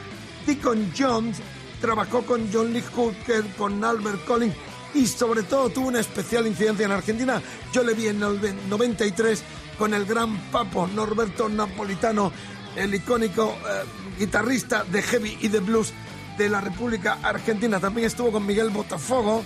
Deacon 0.47 0.93
Jones, 0.97 1.39
trabajó 1.81 2.23
con 2.23 2.49
John 2.53 2.73
Lee 2.73 2.85
Hooker, 2.95 3.45
con 3.59 3.85
Albert 3.85 4.25
Collins 4.25 4.55
y 4.95 5.07
sobre 5.07 5.43
todo 5.43 5.71
tuvo 5.71 5.89
una 5.89 6.01
especial 6.01 6.47
incidencia 6.47 6.87
en 6.87 6.93
Argentina. 6.93 7.43
Yo 7.73 7.83
le 7.83 7.95
vi 7.95 8.09
en 8.09 8.23
el 8.23 8.69
93 8.69 9.43
con 9.79 9.95
el 9.95 10.05
gran 10.05 10.37
papo 10.51 10.87
Norberto 10.87 11.49
Napolitano 11.49 12.33
el 12.77 12.95
icónico 12.95 13.57
eh, 13.69 13.83
guitarrista 14.19 14.85
de 14.85 15.03
heavy 15.03 15.39
y 15.41 15.49
de 15.49 15.61
blues 15.61 15.93
de 16.39 16.49
la 16.49 16.61
República 16.61 17.19
Argentina. 17.23 17.81
También 17.81 18.07
estuvo 18.07 18.33
con 18.33 18.47
Miguel 18.47 18.71
Botafogo, 18.71 19.45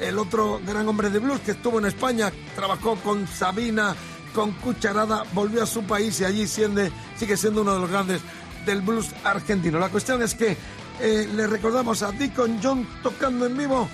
el 0.00 0.18
otro 0.18 0.60
gran 0.66 0.88
hombre 0.88 1.10
de 1.10 1.18
blues 1.18 1.40
que 1.40 1.52
estuvo 1.52 1.78
en 1.78 1.86
España, 1.86 2.32
trabajó 2.56 2.96
con 2.96 3.26
Sabina, 3.26 3.94
con 4.34 4.52
Cucharada, 4.52 5.24
volvió 5.32 5.62
a 5.62 5.66
su 5.66 5.84
país 5.84 6.20
y 6.20 6.24
allí 6.24 6.46
sigue 6.46 7.36
siendo 7.36 7.62
uno 7.62 7.74
de 7.74 7.80
los 7.80 7.90
grandes 7.90 8.20
del 8.66 8.80
blues 8.80 9.10
argentino. 9.22 9.78
La 9.78 9.88
cuestión 9.88 10.22
es 10.22 10.34
que 10.34 10.56
eh, 11.00 11.28
le 11.34 11.46
recordamos 11.46 12.02
a 12.02 12.12
Deacon 12.12 12.58
John 12.62 12.86
tocando 13.02 13.46
en 13.46 13.56
vivo 13.56 13.88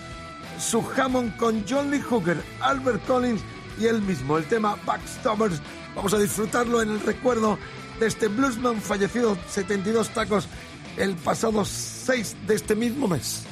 su 0.61 0.85
Hammond 0.97 1.37
con 1.37 1.65
John 1.69 1.91
Lee 1.91 2.01
Hooker, 2.01 2.43
Albert 2.61 3.05
Collins 3.07 3.41
y 3.79 3.87
él 3.87 4.03
mismo. 4.03 4.39
El 4.39 4.45
tema 4.45 4.77
Backstoppers. 4.85 5.61
Vamos 5.97 6.13
a 6.15 6.19
disfrutarlo 6.19 6.83
en 6.83 6.91
el 6.91 7.01
recuerdo 7.01 7.59
de 7.99 8.07
este 8.07 8.29
bluesman 8.29 8.81
fallecido 8.81 9.37
72 9.49 10.11
tacos 10.11 10.49
el 10.97 11.15
pasado 11.17 11.65
6 11.65 12.37
de 12.47 12.55
este 12.55 12.75
mismo 12.75 13.09
mes. 13.09 13.47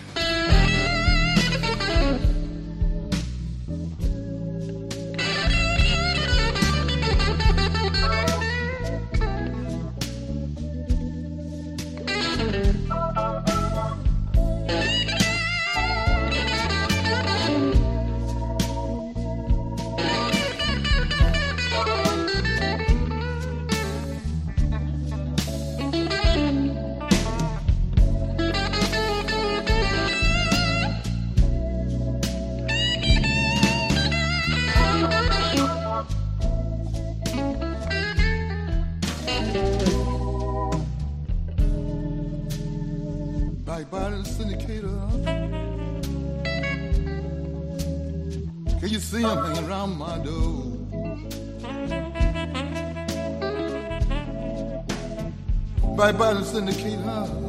indicate 56.59 56.99
her. 56.99 57.48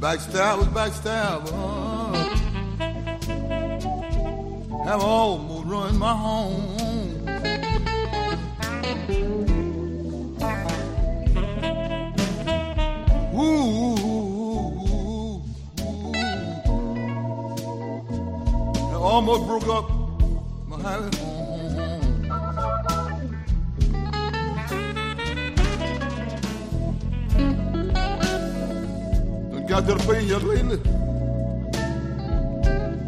Backstab 0.00 0.56
was 0.56 0.68
backstab. 0.68 1.46
Uh, 1.52 2.14
have 4.84 5.02
almost 5.02 5.66
ruined 5.66 5.98
my 5.98 6.14
home. 6.14 6.78
Ooh, 13.34 13.98
ooh, 14.00 15.42
almost 18.94 19.46
broke 19.46 19.68
up 19.68 19.90
my 20.66 20.80
happy 20.80 21.16
home. 21.18 21.29
Lately. 29.80 30.78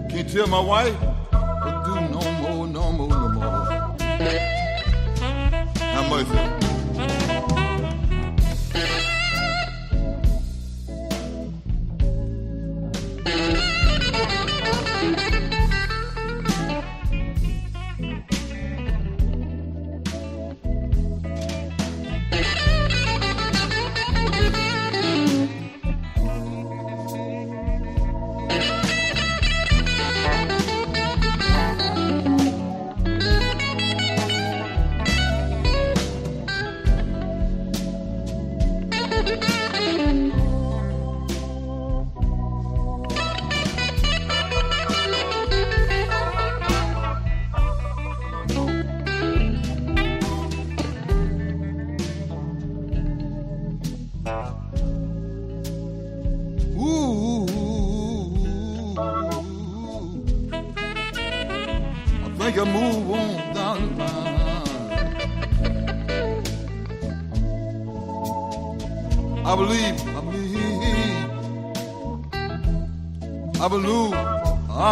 Can't 0.08 0.28
tell 0.32 0.46
my 0.46 0.60
wife 0.60 0.98
to 0.98 1.82
do 1.84 1.94
no 2.08 2.20
more, 2.40 2.66
no 2.66 2.92
more, 2.92 3.08
no 3.08 3.28
more. 3.28 3.66
How 5.78 6.08
much? 6.08 6.51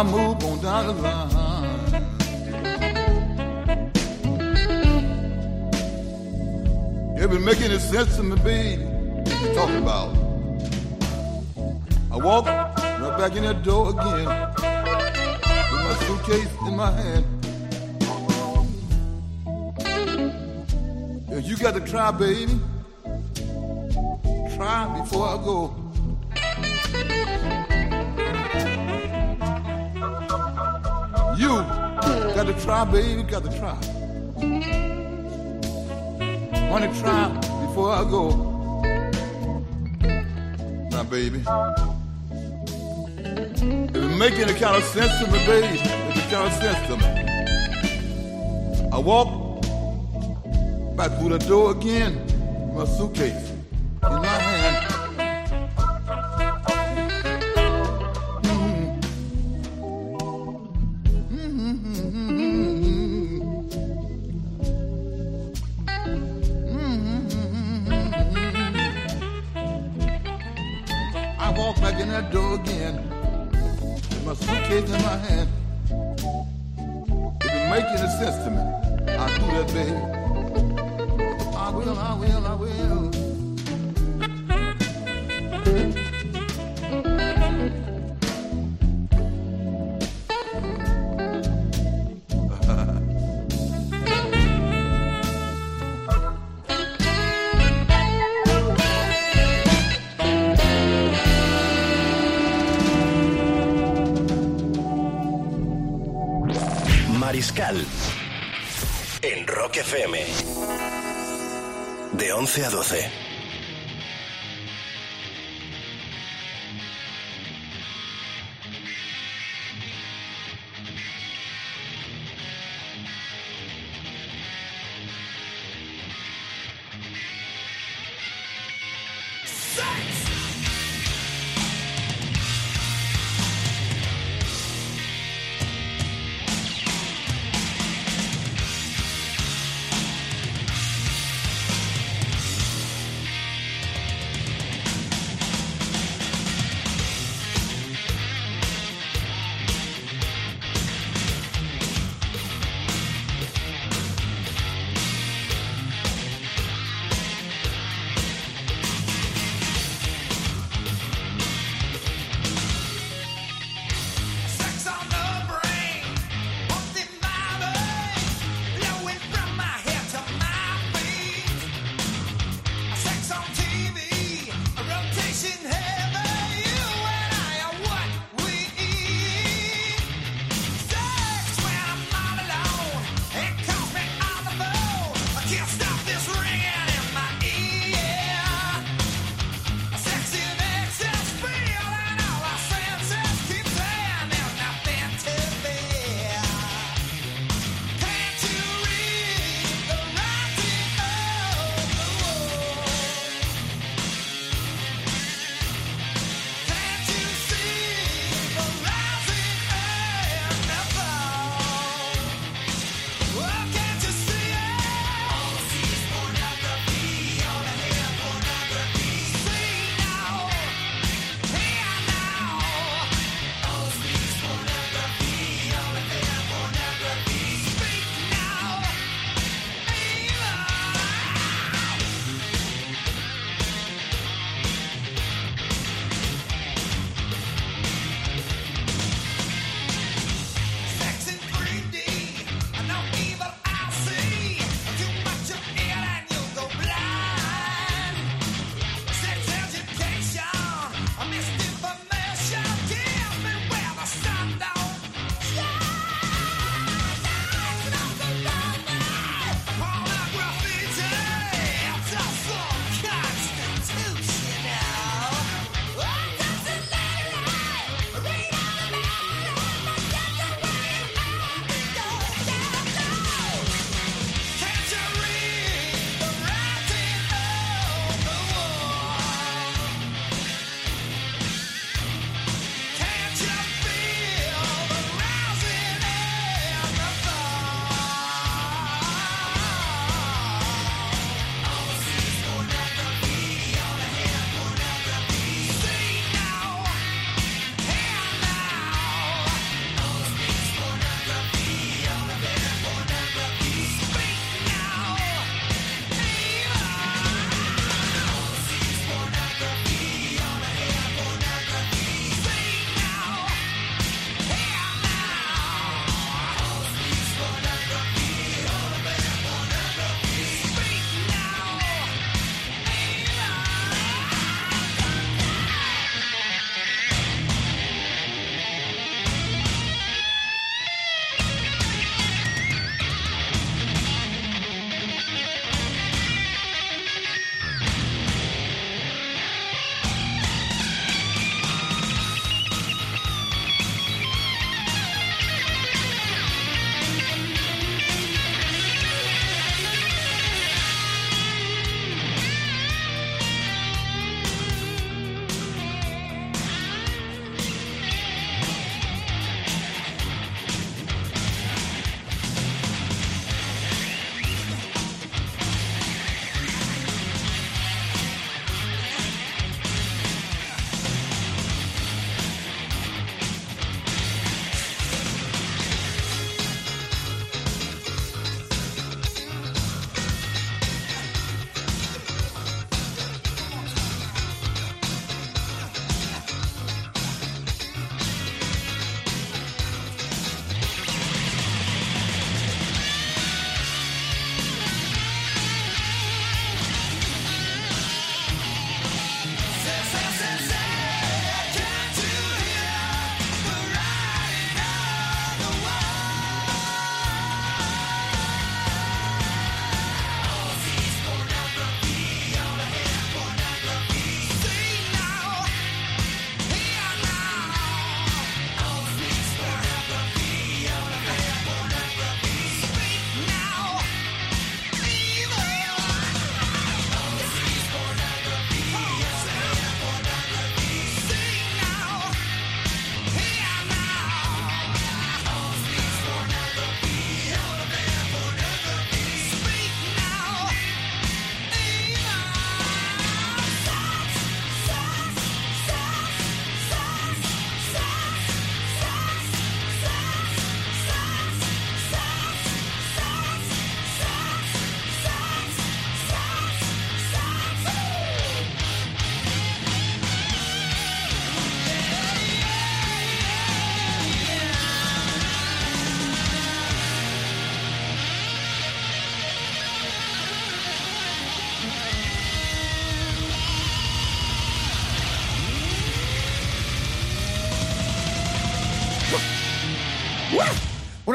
I 0.01 0.03
move 0.03 0.43
on 0.43 0.59
down 0.63 0.87
the 0.87 0.93
line. 0.93 1.93
It 7.15 7.29
been 7.29 7.45
making 7.45 7.65
any 7.65 7.77
sense 7.77 8.15
to 8.15 8.23
me, 8.23 8.35
baby. 8.37 8.83
What 8.83 9.41
you 9.41 9.53
talking 9.53 9.77
about? 9.77 10.15
I 12.11 12.17
walk 12.17 12.47
right 12.47 13.15
back 13.19 13.35
in 13.35 13.43
that 13.43 13.61
door 13.61 13.91
again 13.91 14.25
with 15.71 15.81
my 15.85 15.93
suitcase 16.07 16.49
in 16.65 16.75
my 16.75 16.89
hand. 16.89 17.25
Yeah, 21.29 21.37
you 21.37 21.57
got 21.57 21.75
to 21.75 21.81
try, 21.81 22.09
baby. 22.09 22.59
Try 24.55 24.99
before 24.99 25.27
I 25.27 25.37
go. 25.45 25.80
You 31.41 31.47
got 31.47 32.45
to 32.45 32.53
try, 32.61 32.85
baby. 32.85 33.23
Got 33.23 33.43
to 33.43 33.49
try. 33.57 33.73
Want 36.69 36.83
to 36.83 37.01
try 37.01 37.29
before 37.65 37.89
I 37.89 38.03
go. 38.07 38.29
Now, 40.91 41.03
baby. 41.03 41.41
If 43.57 43.95
it 43.95 44.17
make 44.19 44.33
any 44.35 44.53
kind 44.53 44.75
of 44.75 44.83
sense 44.83 45.17
to 45.19 45.31
me, 45.31 45.43
baby, 45.47 45.79
if 45.79 46.15
it 46.15 46.29
kind 46.29 46.45
of 46.45 46.53
sense 46.61 46.87
to 46.89 46.97
me. 46.97 47.05
I 48.93 48.99
walk 48.99 49.63
back 50.95 51.17
through 51.17 51.29
the 51.29 51.39
door 51.39 51.71
again, 51.71 52.21
my 52.75 52.85
suitcase 52.85 53.50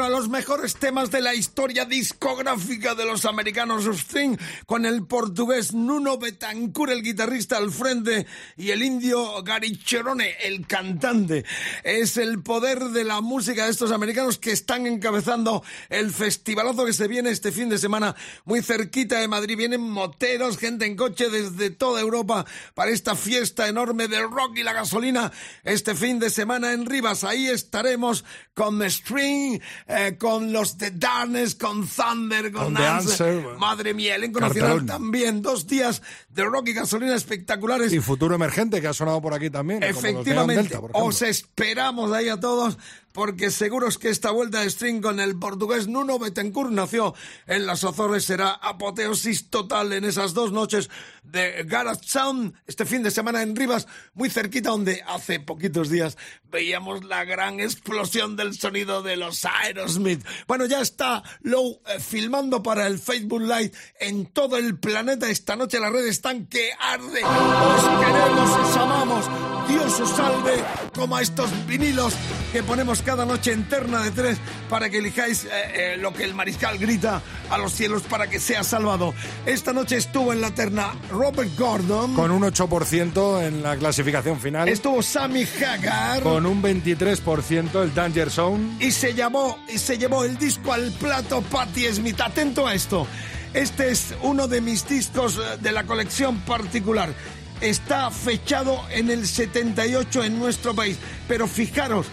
de 0.07 0.13
los 0.13 0.29
mejores 0.29 0.75
temas 0.75 1.11
de 1.11 1.21
la 1.21 1.35
historia 1.35 1.83
discográfica 1.83 2.95
de 2.95 3.03
los 3.03 3.25
americanos 3.25 3.83
String, 3.85 4.37
con 4.65 4.85
el 4.85 5.05
portugués 5.05 5.73
Nuno 5.73 6.17
Betancourt, 6.17 6.93
el 6.93 7.03
guitarrista 7.03 7.57
al 7.57 7.71
frente, 7.71 8.25
y 8.55 8.71
el 8.71 8.83
indio 8.83 9.43
Gary 9.43 9.77
Cherone, 9.77 10.37
el 10.43 10.65
cantante. 10.65 11.43
Es 11.83 12.15
el 12.15 12.41
poder 12.41 12.85
de 12.85 13.03
la 13.03 13.19
música 13.19 13.65
de 13.65 13.71
estos 13.71 13.91
americanos 13.91 14.37
que 14.37 14.51
están 14.51 14.87
encabezando 14.87 15.61
el 15.89 16.11
festivalazo 16.11 16.85
que 16.85 16.93
se 16.93 17.09
viene 17.09 17.29
este 17.31 17.51
fin 17.51 17.67
de 17.67 17.77
semana 17.77 18.15
muy 18.45 18.61
cerquita 18.61 19.19
de 19.19 19.27
Madrid. 19.27 19.57
Vienen 19.57 19.81
moteros, 19.81 20.57
gente 20.57 20.85
en 20.85 20.95
coche 20.95 21.29
desde 21.29 21.69
toda 21.69 21.99
Europa 21.99 22.45
para 22.75 22.91
esta 22.91 23.15
fiesta 23.15 23.67
enorme 23.67 24.07
del 24.07 24.31
rock 24.31 24.57
y 24.57 24.63
la 24.63 24.71
gasolina 24.71 25.33
este 25.65 25.95
fin 25.95 26.17
de 26.19 26.29
semana 26.29 26.71
en 26.71 26.85
Rivas. 26.85 27.25
Ahí 27.25 27.47
estaremos 27.47 28.23
con 28.53 28.81
String, 28.89 29.61
eh, 29.87 30.06
con 30.15 30.53
los 30.53 30.77
de 30.77 30.91
Darkness, 30.91 31.55
con 31.55 31.87
Thunder, 31.87 32.51
con, 32.51 32.65
Con 32.65 32.75
The 32.75 32.85
Answer. 32.85 33.43
Madre 33.57 33.93
mía, 33.93 34.17
nacional 34.17 34.39
Cartelón. 34.53 34.85
también. 34.85 35.41
Dos 35.41 35.67
días 35.67 36.01
de 36.29 36.43
rock 36.45 36.69
y 36.69 36.73
gasolina 36.73 37.15
espectaculares. 37.15 37.91
Y 37.91 37.99
futuro 37.99 38.35
emergente 38.35 38.79
que 38.79 38.87
ha 38.87 38.93
sonado 38.93 39.21
por 39.21 39.33
aquí 39.33 39.49
también. 39.49 39.79
de 39.81 39.89
Efectivamente, 39.89 40.61
Delta, 40.63 40.79
por 40.79 40.91
ejemplo. 40.91 41.09
os 41.09 41.21
esperamos 41.23 42.11
ahí 42.11 42.29
a 42.29 42.39
todos 42.39 42.77
porque 43.17 43.49
seguros 43.49 43.97
que 43.97 44.09
esta 44.09 44.29
vuelta 44.29 44.61
de 44.61 44.69
string 44.69 45.01
con 45.01 45.19
el 45.19 45.39
portugués 45.39 45.87
Nuno 45.87 46.19
Betancourt 46.19 46.69
nació 46.69 47.15
en 47.47 47.65
las 47.65 47.83
Azores 47.83 48.25
será 48.25 48.51
apoteosis 48.51 49.49
total 49.49 49.91
en 49.93 50.05
esas 50.05 50.35
dos 50.35 50.51
noches 50.51 50.91
de 51.23 51.63
Garage 51.63 52.01
Sound 52.03 52.53
este 52.67 52.85
fin 52.85 53.01
de 53.01 53.09
semana 53.09 53.41
en 53.41 53.55
Rivas, 53.55 53.87
muy 54.13 54.29
cerquita 54.29 54.69
donde 54.69 55.01
hace 55.07 55.39
poquitos 55.39 55.89
días 55.89 56.15
veíamos 56.51 57.03
la 57.05 57.25
gran 57.25 57.59
explosión 57.59 58.35
del 58.35 58.53
sonido 58.53 59.01
de 59.01 59.17
los 59.17 59.45
Aerosmith. 59.45 60.23
Bueno, 60.47 60.65
ya 60.65 60.81
está 60.81 61.23
Low 61.41 61.81
eh, 61.87 61.99
filmando 61.99 62.63
para 62.63 62.87
el 62.87 62.99
Facebook 62.99 63.41
Live 63.41 63.71
en 63.99 64.27
todo 64.27 64.57
el 64.57 64.77
planeta. 64.77 65.29
Esta 65.29 65.55
noche 65.55 65.79
las 65.79 65.91
redes 65.91 66.11
están 66.11 66.45
que 66.45 66.71
arde. 66.79 67.21
Os 67.23 68.05
queremos, 68.05 68.49
os 68.49 68.77
amamos. 68.77 69.25
Dios 69.67 69.99
os 69.99 70.09
salve 70.09 70.63
como 70.93 71.17
a 71.17 71.21
estos 71.21 71.49
vinilos 71.67 72.13
que 72.53 72.63
ponemos 72.63 73.01
cada 73.07 73.25
noche 73.25 73.53
en 73.53 73.63
terna 73.69 74.03
de 74.03 74.11
tres 74.11 74.37
para 74.69 74.89
que 74.89 74.97
elijáis 74.97 75.45
eh, 75.45 75.49
eh, 75.49 75.97
lo 75.97 76.13
que 76.13 76.25
el 76.25 76.33
mariscal 76.33 76.77
grita 76.77 77.21
a 77.49 77.57
los 77.57 77.71
cielos 77.71 78.01
para 78.01 78.27
que 78.27 78.37
sea 78.37 78.65
salvado. 78.65 79.13
Esta 79.45 79.71
noche 79.71 79.95
estuvo 79.95 80.33
en 80.33 80.41
la 80.41 80.51
terna 80.51 80.93
Robert 81.09 81.49
Gordon. 81.57 82.13
Con 82.15 82.31
un 82.31 82.43
8% 82.43 83.47
en 83.47 83.63
la 83.63 83.77
clasificación 83.77 84.41
final. 84.41 84.67
Estuvo 84.67 85.01
Sammy 85.01 85.45
Hagar. 85.45 86.21
Con 86.21 86.45
un 86.45 86.61
23% 86.61 87.81
el 87.81 87.95
Danger 87.95 88.29
Zone. 88.29 88.75
y 88.81 88.91
se 88.91 89.13
llamó 89.13 89.57
y 89.69 89.77
se 89.77 89.97
llevó 89.97 90.25
el 90.25 90.37
disco 90.37 90.73
al 90.73 90.91
plato 90.91 91.41
Patti 91.43 91.85
Smith. 91.85 92.19
Atento 92.19 92.67
a 92.67 92.73
esto. 92.73 93.07
Este 93.53 93.89
es 93.89 94.15
uno 94.21 94.49
de 94.49 94.59
mis 94.59 94.85
discos 94.85 95.37
eh, 95.37 95.57
de 95.61 95.71
la 95.71 95.85
colección 95.85 96.41
particular. 96.41 97.13
Está 97.61 98.11
fechado 98.11 98.81
en 98.89 99.09
el 99.09 99.25
78 99.25 100.25
en 100.25 100.39
nuestro 100.39 100.75
país. 100.75 100.97
Pero 101.29 101.47
fijaros, 101.47 102.07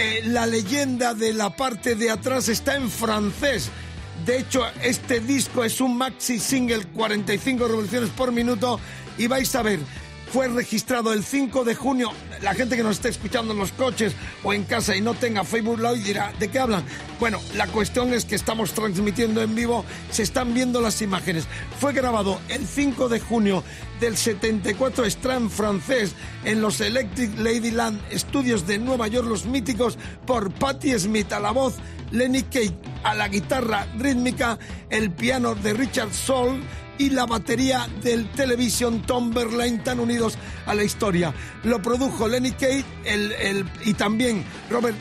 eh, 0.00 0.22
la 0.26 0.46
leyenda 0.46 1.12
de 1.12 1.32
la 1.32 1.50
parte 1.50 1.96
de 1.96 2.08
atrás 2.08 2.48
está 2.48 2.76
en 2.76 2.88
francés. 2.88 3.68
De 4.24 4.38
hecho, 4.38 4.62
este 4.80 5.18
disco 5.18 5.64
es 5.64 5.80
un 5.80 5.98
maxi 5.98 6.38
single, 6.38 6.86
45 6.94 7.66
revoluciones 7.66 8.10
por 8.10 8.30
minuto. 8.30 8.78
Y 9.18 9.26
vais 9.26 9.52
a 9.56 9.62
ver, 9.62 9.80
fue 10.32 10.48
registrado 10.48 11.12
el 11.12 11.24
5 11.24 11.64
de 11.64 11.74
junio. 11.74 12.12
La 12.42 12.54
gente 12.54 12.76
que 12.76 12.82
nos 12.82 12.96
esté 12.96 13.08
escuchando 13.08 13.52
en 13.52 13.58
los 13.58 13.72
coches 13.72 14.14
o 14.42 14.52
en 14.52 14.64
casa 14.64 14.94
y 14.96 15.00
no 15.00 15.14
tenga 15.14 15.44
Facebook 15.44 15.80
Live 15.80 16.04
dirá, 16.04 16.32
¿de 16.38 16.48
qué 16.48 16.58
hablan? 16.58 16.84
Bueno, 17.18 17.40
la 17.56 17.66
cuestión 17.66 18.12
es 18.12 18.24
que 18.24 18.34
estamos 18.34 18.72
transmitiendo 18.72 19.42
en 19.42 19.54
vivo, 19.54 19.84
se 20.10 20.22
están 20.22 20.54
viendo 20.54 20.80
las 20.80 21.02
imágenes. 21.02 21.46
Fue 21.80 21.92
grabado 21.92 22.40
el 22.48 22.66
5 22.66 23.08
de 23.08 23.20
junio 23.20 23.64
del 24.00 24.16
74, 24.16 25.04
está 25.04 25.34
en 25.34 25.50
francés 25.50 26.14
en 26.44 26.60
los 26.60 26.80
Electric 26.80 27.36
Ladyland 27.38 28.00
Studios 28.12 28.66
de 28.66 28.78
Nueva 28.78 29.08
York, 29.08 29.26
los 29.26 29.46
míticos, 29.46 29.98
por 30.26 30.52
Patti 30.52 30.96
Smith 30.98 31.32
a 31.32 31.40
la 31.40 31.50
voz, 31.50 31.74
Lenny 32.10 32.42
Kate 32.42 32.78
a 33.02 33.14
la 33.14 33.28
guitarra 33.28 33.86
rítmica, 33.98 34.58
el 34.90 35.10
piano 35.10 35.54
de 35.54 35.72
Richard 35.72 36.12
Soul 36.12 36.62
y 36.98 37.10
la 37.10 37.26
batería 37.26 37.86
del 38.02 38.28
Television 38.32 39.02
Tom 39.02 39.32
Verlaine 39.32 39.78
tan 39.78 40.00
unidos 40.00 40.36
a 40.66 40.74
la 40.74 40.84
historia. 40.84 41.32
Lo 41.64 41.80
produjo 41.80 42.28
Lenny 42.28 42.50
Kate 42.52 42.84
el, 43.04 43.32
el- 43.32 43.64
y 43.84 43.94
también 43.94 44.44
Robert 44.70 44.96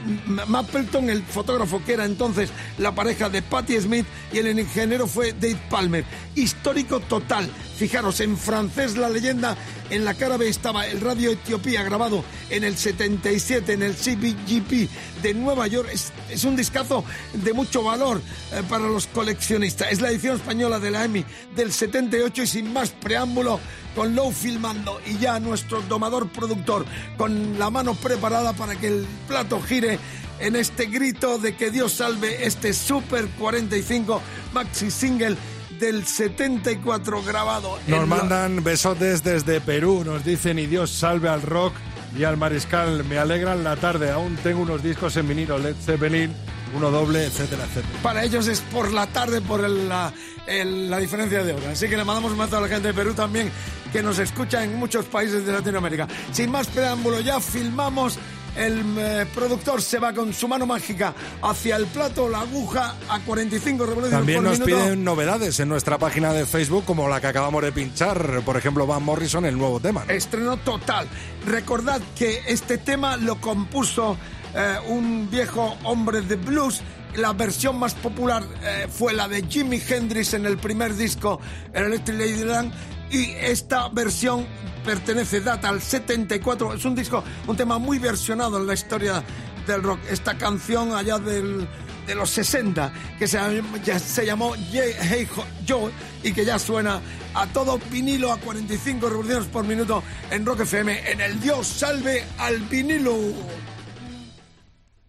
Mapleton, 0.47 1.09
el 1.09 1.23
fotógrafo 1.23 1.83
que 1.83 1.93
era 1.93 2.05
entonces 2.05 2.49
la 2.77 2.93
pareja 2.93 3.29
de 3.29 3.41
Patti 3.41 3.79
Smith 3.81 4.05
y 4.31 4.37
el 4.37 4.57
ingeniero 4.59 5.07
fue 5.07 5.33
Dave 5.33 5.57
Palmer. 5.69 6.05
Histórico 6.35 6.99
total. 6.99 7.49
Fijaros, 7.77 8.21
en 8.21 8.37
francés 8.37 8.97
la 8.97 9.07
leyenda, 9.07 9.55
en 9.91 10.03
la 10.03 10.15
cara 10.15 10.37
B 10.37 10.49
estaba 10.49 10.87
el 10.87 10.99
Radio 10.99 11.29
Etiopía 11.29 11.83
grabado 11.83 12.23
en 12.49 12.63
el 12.63 12.75
77 12.75 13.73
en 13.73 13.83
el 13.83 13.93
CBGP 13.93 14.89
de 15.21 15.33
Nueva 15.35 15.67
York. 15.67 15.87
Es, 16.29 16.43
un 16.43 16.55
discazo 16.55 17.03
de 17.33 17.53
mucho 17.53 17.83
valor 17.83 18.19
eh, 18.51 18.63
para 18.67 18.87
los 18.87 19.05
coleccionistas. 19.05 19.91
Es 19.91 20.01
la 20.01 20.09
edición 20.09 20.37
española 20.37 20.79
de 20.79 20.89
la 20.89 21.05
EMI 21.05 21.23
del 21.55 21.71
78 21.71 22.41
y 22.41 22.47
sin 22.47 22.73
más 22.73 22.89
preámbulo, 22.89 23.59
con 23.95 24.15
Low 24.15 24.31
filmando 24.31 24.99
y 25.05 25.19
ya 25.19 25.39
nuestro 25.39 25.81
domador 25.83 26.29
productor 26.29 26.83
con 27.15 27.59
la 27.59 27.69
mano 27.69 27.93
preparada 27.93 28.53
para 28.53 28.75
que 28.75 28.87
el 28.87 29.05
plato 29.27 29.61
gire 29.61 29.99
en 30.39 30.55
este 30.55 30.85
grito 30.87 31.37
de 31.37 31.55
que 31.55 31.71
Dios 31.71 31.93
salve 31.93 32.45
este 32.45 32.73
Super 32.73 33.27
45 33.39 34.21
maxi 34.53 34.91
single 34.91 35.37
del 35.79 36.05
74 36.05 37.23
grabado. 37.23 37.77
Nos 37.87 37.99
la- 38.01 38.05
mandan 38.05 38.63
besotes 38.63 39.23
desde 39.23 39.61
Perú. 39.61 40.03
Nos 40.05 40.23
dicen, 40.23 40.59
y 40.59 40.65
Dios 40.65 40.91
salve 40.91 41.29
al 41.29 41.41
rock 41.41 41.73
y 42.17 42.23
al 42.23 42.37
mariscal. 42.37 43.03
Me 43.05 43.17
alegran 43.17 43.63
la 43.63 43.75
tarde. 43.75 44.11
Aún 44.11 44.35
tengo 44.37 44.61
unos 44.61 44.83
discos 44.83 45.15
en 45.17 45.27
vinilo. 45.27 45.57
Led 45.57 45.75
Zeppelin, 45.83 46.33
uno 46.75 46.91
doble, 46.91 47.25
etcétera, 47.25 47.63
etcétera. 47.65 47.99
Para 48.03 48.23
ellos 48.23 48.47
es 48.47 48.61
por 48.61 48.91
la 48.91 49.07
tarde 49.07 49.41
por 49.41 49.63
el- 49.63 49.87
la, 49.89 50.11
el- 50.47 50.89
la 50.89 50.97
diferencia 50.97 51.43
de 51.43 51.53
hora. 51.53 51.71
Así 51.71 51.87
que 51.87 51.97
le 51.97 52.03
mandamos 52.03 52.31
un 52.31 52.39
abrazo 52.41 52.57
a 52.57 52.61
la 52.61 52.67
gente 52.67 52.89
de 52.89 52.93
Perú 52.93 53.13
también, 53.13 53.51
que 53.91 54.01
nos 54.03 54.19
escucha 54.19 54.63
en 54.63 54.75
muchos 54.75 55.05
países 55.05 55.45
de 55.45 55.51
Latinoamérica. 55.53 56.07
Sin 56.31 56.51
más 56.51 56.67
preámbulo, 56.67 57.19
ya 57.21 57.39
filmamos. 57.39 58.17
El 58.57 58.83
eh, 58.97 59.25
productor 59.35 59.81
se 59.81 59.99
va 59.99 60.13
con 60.13 60.33
su 60.33 60.47
mano 60.47 60.65
mágica 60.65 61.13
hacia 61.41 61.75
el 61.75 61.85
plato, 61.87 62.27
la 62.27 62.41
aguja 62.41 62.95
a 63.09 63.19
45 63.19 63.85
revoluciones 63.85 64.17
También 64.19 64.39
por 64.39 64.49
nos 64.49 64.59
minuto. 64.59 64.83
piden 64.83 65.03
novedades 65.03 65.59
en 65.59 65.69
nuestra 65.69 65.97
página 65.97 66.33
de 66.33 66.45
Facebook, 66.45 66.83
como 66.85 67.07
la 67.07 67.21
que 67.21 67.27
acabamos 67.27 67.61
de 67.61 67.71
pinchar. 67.71 68.41
Por 68.43 68.57
ejemplo, 68.57 68.87
Van 68.87 69.03
Morrison, 69.03 69.45
el 69.45 69.57
nuevo 69.57 69.79
tema. 69.79 70.03
¿no? 70.05 70.11
Estreno 70.13 70.57
total. 70.57 71.07
Recordad 71.45 72.01
que 72.15 72.41
este 72.47 72.77
tema 72.77 73.15
lo 73.17 73.39
compuso 73.39 74.17
eh, 74.55 74.75
un 74.87 75.29
viejo 75.29 75.77
hombre 75.83 76.21
de 76.21 76.35
blues. 76.35 76.81
La 77.15 77.33
versión 77.33 77.77
más 77.79 77.93
popular 77.95 78.43
eh, 78.63 78.87
fue 78.89 79.13
la 79.13 79.27
de 79.27 79.43
Jimi 79.47 79.81
Hendrix 79.87 80.33
en 80.33 80.45
el 80.45 80.57
primer 80.57 80.95
disco, 80.95 81.39
el 81.73 81.85
Electric 81.85 82.17
Ladyland. 82.19 82.73
Y 83.09 83.31
esta 83.31 83.87
versión 83.89 84.45
pertenece, 84.83 85.41
data 85.41 85.69
al 85.69 85.81
74. 85.81 86.73
Es 86.73 86.85
un 86.85 86.95
disco, 86.95 87.23
un 87.47 87.55
tema 87.55 87.77
muy 87.77 87.99
versionado 87.99 88.57
en 88.57 88.67
la 88.67 88.73
historia 88.73 89.23
del 89.65 89.83
rock. 89.83 89.99
Esta 90.09 90.37
canción 90.37 90.93
allá 90.93 91.17
del, 91.17 91.67
de 92.05 92.15
los 92.15 92.29
60, 92.31 92.91
que 93.17 93.27
se, 93.27 93.37
ya 93.83 93.97
se 93.99 94.25
llamó 94.25 94.53
Hey 94.55 95.25
Jo- 95.33 95.45
Joe 95.67 95.91
y 96.23 96.33
que 96.33 96.43
ya 96.45 96.59
suena 96.59 97.01
a 97.33 97.47
todo 97.47 97.79
vinilo 97.91 98.31
a 98.31 98.37
45 98.39 99.07
revoluciones 99.09 99.47
por 99.47 99.63
minuto 99.65 100.03
en 100.31 100.45
Rock 100.45 100.61
FM, 100.61 101.11
en 101.11 101.21
el 101.21 101.39
Dios 101.39 101.67
salve 101.67 102.25
al 102.39 102.59
vinilo. 102.61 103.15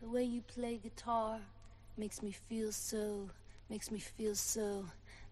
The 0.00 0.06
way 0.06 0.28
you 0.36 0.42
play 0.54 0.78
guitar 0.82 1.40
makes 1.96 2.22
me 2.22 2.32
feel 2.32 2.72
so, 2.72 3.28
makes 3.68 3.90
me 3.90 3.98
feel 4.00 4.34
so 4.36 4.84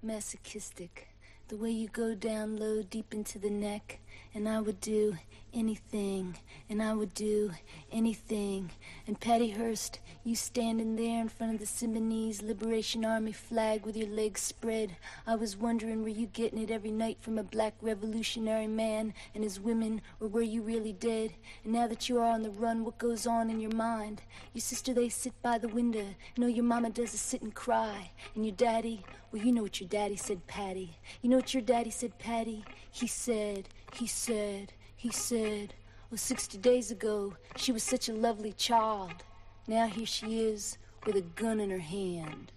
masochistic. 0.02 1.08
The 1.48 1.56
way 1.56 1.70
you 1.70 1.86
go 1.86 2.16
down 2.16 2.56
low, 2.56 2.82
deep 2.82 3.14
into 3.14 3.38
the 3.38 3.50
neck, 3.50 4.00
and 4.34 4.48
I 4.48 4.60
would 4.60 4.80
do 4.80 5.16
anything, 5.54 6.36
and 6.68 6.82
I 6.82 6.92
would 6.92 7.14
do 7.14 7.52
anything. 7.92 8.72
And 9.06 9.20
Patty 9.20 9.50
Hearst, 9.50 10.00
you 10.24 10.34
standing 10.34 10.96
there 10.96 11.20
in 11.20 11.28
front 11.28 11.54
of 11.54 11.60
the 11.60 11.66
Symbionese 11.66 12.42
Liberation 12.42 13.04
Army 13.04 13.30
flag 13.30 13.86
with 13.86 13.96
your 13.96 14.08
legs 14.08 14.40
spread. 14.40 14.96
I 15.24 15.36
was 15.36 15.56
wondering, 15.56 16.02
were 16.02 16.08
you 16.08 16.26
getting 16.26 16.60
it 16.60 16.72
every 16.72 16.90
night 16.90 17.18
from 17.20 17.38
a 17.38 17.44
black 17.44 17.74
revolutionary 17.80 18.66
man 18.66 19.14
and 19.32 19.44
his 19.44 19.60
women, 19.60 20.02
or 20.18 20.26
were 20.26 20.42
you 20.42 20.62
really 20.62 20.94
dead? 20.94 21.32
And 21.62 21.72
now 21.72 21.86
that 21.86 22.08
you 22.08 22.18
are 22.18 22.26
on 22.26 22.42
the 22.42 22.50
run, 22.50 22.84
what 22.84 22.98
goes 22.98 23.24
on 23.24 23.50
in 23.50 23.60
your 23.60 23.74
mind? 23.74 24.20
Your 24.52 24.62
sister, 24.62 24.92
they 24.92 25.08
sit 25.10 25.40
by 25.42 25.58
the 25.58 25.68
window. 25.68 26.06
No, 26.36 26.48
your 26.48 26.64
mama 26.64 26.90
does 26.90 27.14
is 27.14 27.20
sit 27.20 27.42
and 27.42 27.54
cry. 27.54 28.10
And 28.34 28.44
your 28.44 28.56
daddy, 28.56 29.04
well, 29.32 29.42
you 29.42 29.52
know 29.52 29.62
what 29.62 29.80
your 29.80 29.88
daddy 29.88 30.16
said, 30.16 30.46
Patty. 30.46 30.96
You 31.20 31.30
know 31.30 31.36
what 31.36 31.52
your 31.52 31.62
daddy 31.62 31.90
said, 31.90 32.18
Patty? 32.18 32.64
He 32.90 33.06
said, 33.06 33.68
he 33.94 34.06
said, 34.06 34.72
he 34.96 35.10
said, 35.10 35.74
well, 36.10 36.18
60 36.18 36.58
days 36.58 36.90
ago, 36.90 37.34
she 37.56 37.72
was 37.72 37.82
such 37.82 38.08
a 38.08 38.12
lovely 38.12 38.52
child. 38.52 39.24
Now 39.66 39.88
here 39.88 40.06
she 40.06 40.40
is 40.40 40.78
with 41.04 41.16
a 41.16 41.22
gun 41.22 41.60
in 41.60 41.70
her 41.70 41.78
hand. 41.78 42.52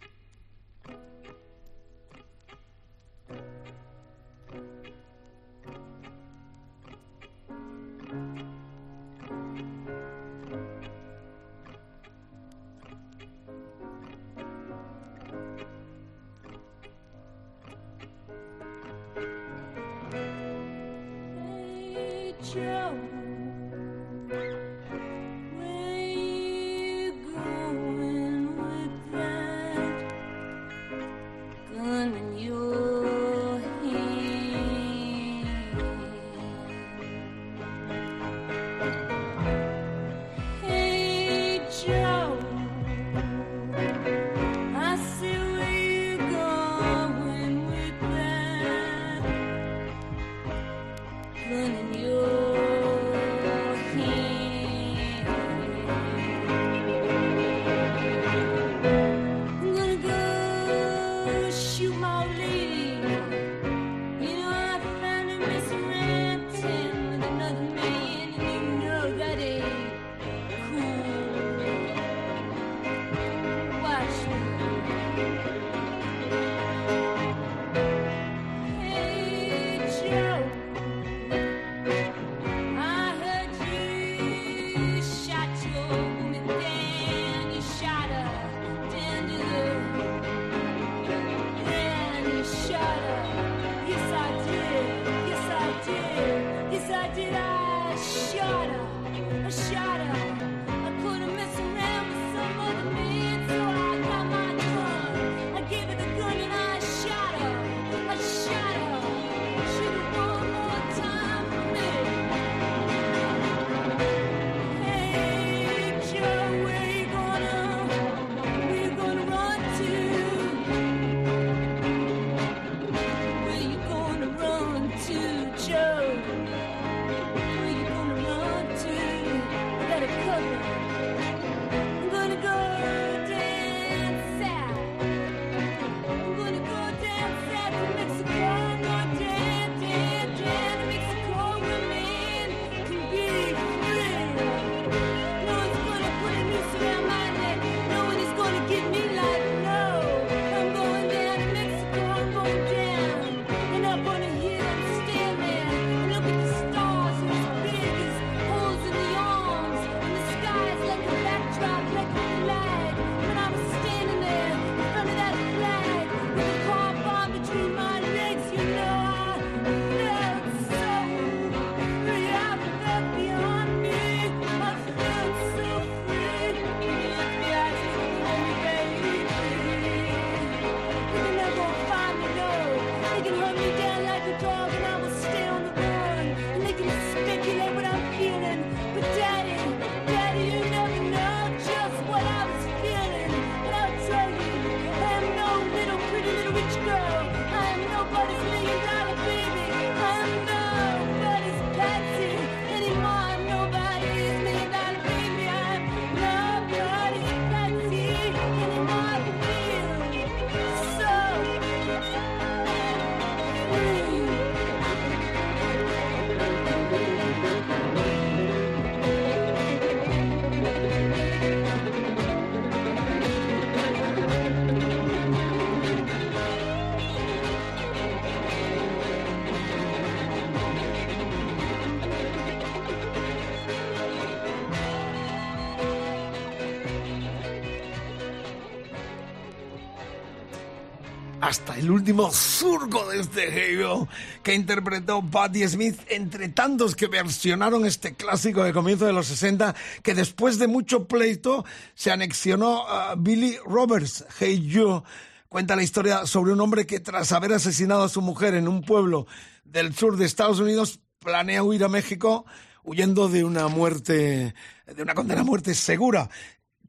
el 241.80 241.92
último 241.92 242.30
surco 242.34 243.10
de 243.10 243.22
este 243.22 243.50
género 243.52 244.10
que 244.44 244.54
interpretó 244.54 245.22
Patti 245.22 245.66
Smith 245.66 245.98
entre 246.10 246.50
tantos 246.50 246.94
que 246.94 247.08
versionaron 247.08 247.86
este 247.86 248.16
clásico 248.16 248.66
de 248.66 248.74
comienzo 248.74 249.06
de 249.06 249.14
los 249.14 249.28
60 249.28 249.74
que 250.04 250.14
después 250.14 250.60
de 250.60 250.68
mucho 250.68 251.08
pleito 251.08 251.64
se 251.96 252.12
anexionó 252.12 252.86
a 252.86 253.16
Billy 253.16 253.58
Roberts, 253.66 254.26
Hey 254.40 254.68
You. 254.68 255.04
Cuenta 255.48 255.78
la 255.78 255.84
historia 255.84 256.26
sobre 256.26 256.52
un 256.52 256.60
hombre 256.60 256.86
que 256.86 257.00
tras 257.00 257.32
haber 257.32 257.54
asesinado 257.54 258.04
a 258.04 258.10
su 258.10 258.22
mujer 258.22 258.56
en 258.56 258.68
un 258.68 258.82
pueblo 258.82 259.26
del 259.64 259.96
sur 259.96 260.18
de 260.18 260.26
Estados 260.26 260.60
Unidos 260.60 261.00
planea 261.20 261.64
huir 261.64 261.86
a 261.86 261.88
México 261.88 262.46
huyendo 262.84 263.30
de 263.30 263.46
una 263.46 263.70
muerte, 263.70 264.54
de 264.86 265.02
una 265.02 265.16
condena 265.16 265.42
a 265.42 265.46
muerte 265.46 265.74
segura 265.74 266.30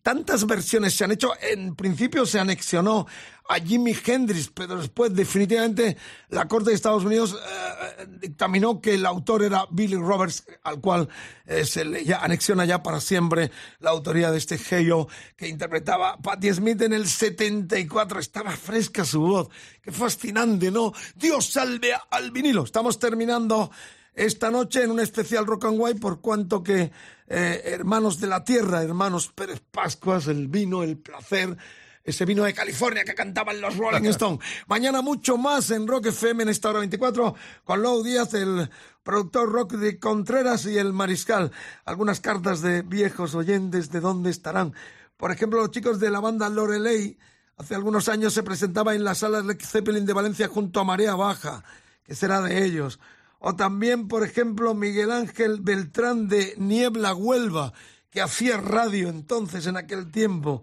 tantas 0.03 0.47
versiones 0.47 0.95
se 0.95 1.05
han 1.05 1.12
hecho. 1.12 1.32
En 1.41 1.74
principio 1.74 2.26
se 2.26 2.41
anexionó 2.41 3.07
a 3.51 3.59
Jimi 3.59 3.96
Hendrix, 4.07 4.48
pero 4.48 4.76
después 4.76 5.12
definitivamente 5.12 5.96
la 6.28 6.46
Corte 6.46 6.70
de 6.70 6.76
Estados 6.76 7.05
Unidos 7.05 7.34
eh, 7.34 7.94
eh, 7.98 8.07
dictaminó 8.20 8.80
que 8.80 8.94
el 8.94 9.05
autor 9.05 9.42
era 9.42 9.66
Billy 9.72 9.96
Roberts, 9.96 10.44
al 10.62 10.80
cual 10.80 11.09
eh, 11.46 11.64
se 11.64 11.84
le 11.84 12.14
anexiona 12.14 12.64
ya 12.64 12.80
para 12.80 13.01
siempre 13.01 13.51
la 13.80 13.90
autoría 13.90 14.30
de 14.30 14.38
este 14.38 14.55
Heyo 14.70 15.09
que 15.36 15.48
interpretaba 15.48 16.16
Patti 16.18 16.55
Smith 16.55 16.80
en 16.82 16.92
el 16.92 17.09
74. 17.09 18.20
Estaba 18.20 18.53
fresca 18.53 19.05
su 19.05 19.20
voz, 19.20 19.48
qué 19.82 19.90
fascinante, 19.90 20.70
¿no? 20.70 20.92
Dios 21.16 21.51
salve 21.51 21.92
al 22.09 22.30
vinilo. 22.30 22.62
Estamos 22.62 23.01
terminando 23.01 23.72
esta 24.14 24.53
noche 24.53 24.84
en 24.84 24.92
un 24.92 25.01
especial 25.01 25.44
Rock 25.44 25.64
and 25.64 25.76
White 25.76 25.98
por 25.98 26.20
cuanto 26.20 26.62
que 26.62 26.92
hermanos 27.26 28.18
de 28.20 28.26
la 28.26 28.42
tierra, 28.42 28.82
hermanos 28.82 29.30
Pérez 29.32 29.61
Pascuas, 29.70 30.26
el 30.26 30.48
vino, 30.48 30.82
el 30.82 30.98
placer, 30.98 31.57
ese 32.05 32.24
vino 32.24 32.44
de 32.44 32.55
California 32.55 33.05
que 33.05 33.14
cantaban 33.14 33.61
los 33.61 33.76
Rolling 33.76 34.05
Stones. 34.11 34.40
Mañana 34.66 35.03
mucho 35.03 35.36
más 35.36 35.70
en 35.70 35.86
Rock 35.86 36.07
FM 36.07 36.44
en 36.44 36.48
esta 36.48 36.70
hora 36.70 36.80
24 36.80 37.34
con 37.64 37.82
Lou 37.82 38.03
Díaz, 38.03 38.34
el 38.34 38.70
productor 39.03 39.51
rock 39.51 39.72
de 39.72 39.98
Contreras 39.98 40.66
y 40.66 40.78
el 40.78 40.92
Mariscal. 40.92 41.53
Algunas 41.84 42.20
cartas 42.20 42.62
de 42.62 42.82
viejos 42.82 43.34
oyentes 43.34 43.90
de 43.90 44.01
dónde 44.01 44.30
estarán. 44.30 44.74
Por 45.16 45.30
ejemplo, 45.30 45.61
los 45.61 45.70
chicos 45.70 46.01
de 46.01 46.11
la 46.11 46.20
banda 46.20 46.48
Loreley 46.48 47.18
hace 47.57 47.74
algunos 47.74 48.09
años 48.09 48.32
se 48.32 48.42
presentaba 48.42 48.94
en 48.94 49.05
la 49.05 49.14
sala 49.14 49.42
Led 49.42 49.61
Zeppelin 49.61 50.07
de 50.07 50.14
Valencia 50.14 50.48
junto 50.48 50.80
a 50.80 50.84
Marea 50.84 51.14
Baja, 51.14 51.62
que 52.05 52.14
será 52.14 52.40
de 52.40 52.64
ellos. 52.64 52.98
O 53.38 53.55
también, 53.55 54.09
por 54.09 54.22
ejemplo, 54.22 54.74
Miguel 54.74 55.11
Ángel 55.11 55.61
Beltrán 55.61 56.28
de 56.28 56.55
Niebla 56.57 57.14
Huelva, 57.14 57.72
que 58.11 58.20
hacía 58.20 58.59
radio 58.59 59.09
entonces 59.09 59.66
en 59.66 59.76
aquel 59.76 60.11
tiempo. 60.11 60.62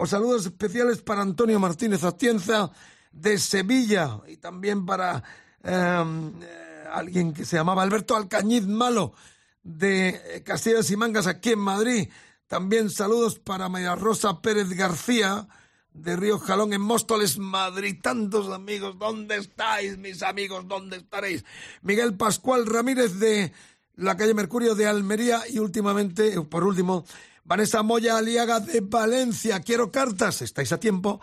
O 0.00 0.06
saludos 0.06 0.46
especiales 0.46 1.02
para 1.02 1.22
Antonio 1.22 1.58
Martínez 1.58 2.04
Atienza 2.04 2.70
de 3.10 3.36
Sevilla 3.36 4.20
y 4.28 4.36
también 4.36 4.86
para 4.86 5.24
em, 5.64 6.32
eh, 6.40 6.84
alguien 6.92 7.34
que 7.34 7.44
se 7.44 7.56
llamaba 7.56 7.82
Alberto 7.82 8.14
Alcañiz 8.14 8.64
Malo 8.64 9.12
de 9.64 10.40
Castillas 10.46 10.88
y 10.92 10.96
Mangas 10.96 11.26
aquí 11.26 11.50
en 11.50 11.58
Madrid. 11.58 12.08
También 12.46 12.90
saludos 12.90 13.40
para 13.40 13.68
María 13.68 13.96
Rosa 13.96 14.40
Pérez 14.40 14.68
García 14.70 15.48
de 15.92 16.14
Río 16.14 16.38
Jalón 16.38 16.72
en 16.72 16.80
Móstoles, 16.80 17.36
Madrid. 17.36 17.96
Tantos 18.00 18.52
amigos, 18.52 18.96
¿dónde 19.00 19.36
estáis, 19.36 19.98
mis 19.98 20.22
amigos? 20.22 20.68
¿Dónde 20.68 20.98
estaréis? 20.98 21.44
Miguel 21.82 22.14
Pascual 22.14 22.66
Ramírez 22.66 23.18
de 23.18 23.52
la 23.96 24.16
calle 24.16 24.32
Mercurio 24.32 24.76
de 24.76 24.86
Almería 24.86 25.40
y 25.50 25.58
últimamente, 25.58 26.40
por 26.42 26.62
último, 26.62 27.04
Vanessa 27.48 27.82
Moya 27.82 28.18
Aliaga 28.18 28.60
de 28.60 28.80
Valencia. 28.82 29.60
Quiero 29.60 29.90
cartas, 29.90 30.42
estáis 30.42 30.70
a 30.70 30.78
tiempo. 30.78 31.18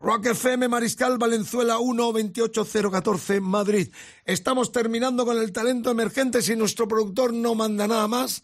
Rock 0.00 0.26
FM 0.26 0.66
Mariscal 0.66 1.18
Valenzuela 1.18 1.78
1 1.78 2.12
28014 2.12 3.40
Madrid. 3.40 3.88
Estamos 4.24 4.72
terminando 4.72 5.24
con 5.24 5.38
el 5.38 5.52
talento 5.52 5.92
emergente 5.92 6.42
si 6.42 6.56
nuestro 6.56 6.88
productor 6.88 7.32
no 7.32 7.54
manda 7.54 7.86
nada 7.86 8.08
más. 8.08 8.42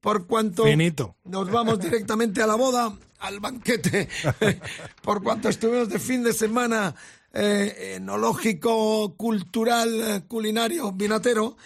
Por 0.00 0.28
cuanto 0.28 0.62
Finito. 0.62 1.16
nos 1.24 1.50
vamos 1.50 1.80
directamente 1.80 2.40
a 2.42 2.46
la 2.46 2.54
boda, 2.54 2.96
al 3.18 3.40
banquete, 3.40 4.08
por 5.02 5.24
cuanto 5.24 5.48
estuvimos 5.48 5.88
de 5.88 5.98
fin 5.98 6.22
de 6.22 6.32
semana 6.32 6.94
eh, 7.32 7.94
enológico, 7.96 9.16
cultural, 9.16 10.00
eh, 10.00 10.22
culinario, 10.28 10.92
vinatero, 10.92 11.56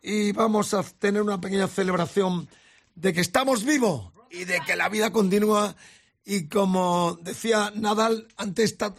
y 0.00 0.30
vamos 0.30 0.72
a 0.74 0.84
tener 0.84 1.20
una 1.20 1.40
pequeña 1.40 1.66
celebración 1.66 2.48
de 2.94 3.12
que 3.12 3.20
estamos 3.20 3.64
vivos 3.64 4.12
y 4.32 4.44
de 4.44 4.60
que 4.66 4.76
la 4.76 4.88
vida 4.88 5.12
continúa. 5.12 5.76
Y 6.24 6.48
como 6.48 7.18
decía 7.22 7.72
Nadal 7.74 8.28
ante 8.36 8.62
esta 8.62 8.94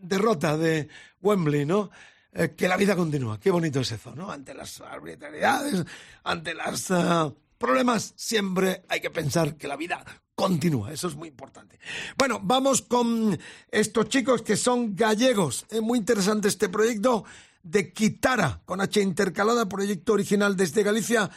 derrota 0.00 0.56
de 0.56 0.88
Wembley, 1.20 1.66
¿no? 1.66 1.90
Eh, 2.32 2.54
que 2.56 2.68
la 2.68 2.76
vida 2.76 2.94
continúa. 2.94 3.40
Qué 3.40 3.50
bonito 3.50 3.80
es 3.80 3.92
eso, 3.92 4.14
¿no? 4.14 4.30
Ante 4.30 4.54
las 4.54 4.80
arbitrariedades, 4.80 5.84
ante 6.22 6.54
los 6.54 6.92
problemas, 7.58 8.14
siempre 8.16 8.84
hay 8.88 9.00
que 9.00 9.10
pensar 9.10 9.56
que 9.56 9.68
la 9.68 9.76
vida 9.76 10.04
continúa. 10.34 10.92
Eso 10.92 11.08
es 11.08 11.16
muy 11.16 11.28
importante. 11.28 11.78
Bueno, 12.16 12.40
vamos 12.42 12.82
con 12.82 13.38
estos 13.70 14.08
chicos 14.08 14.42
que 14.42 14.56
son 14.56 14.94
gallegos. 14.94 15.66
Es 15.70 15.82
muy 15.82 15.98
interesante 15.98 16.48
este 16.48 16.68
proyecto 16.68 17.24
de 17.62 17.92
Quitara, 17.92 18.62
con 18.64 18.80
H 18.80 19.00
intercalada, 19.02 19.68
proyecto 19.68 20.12
original 20.12 20.56
desde 20.56 20.82
Galicia, 20.82 21.30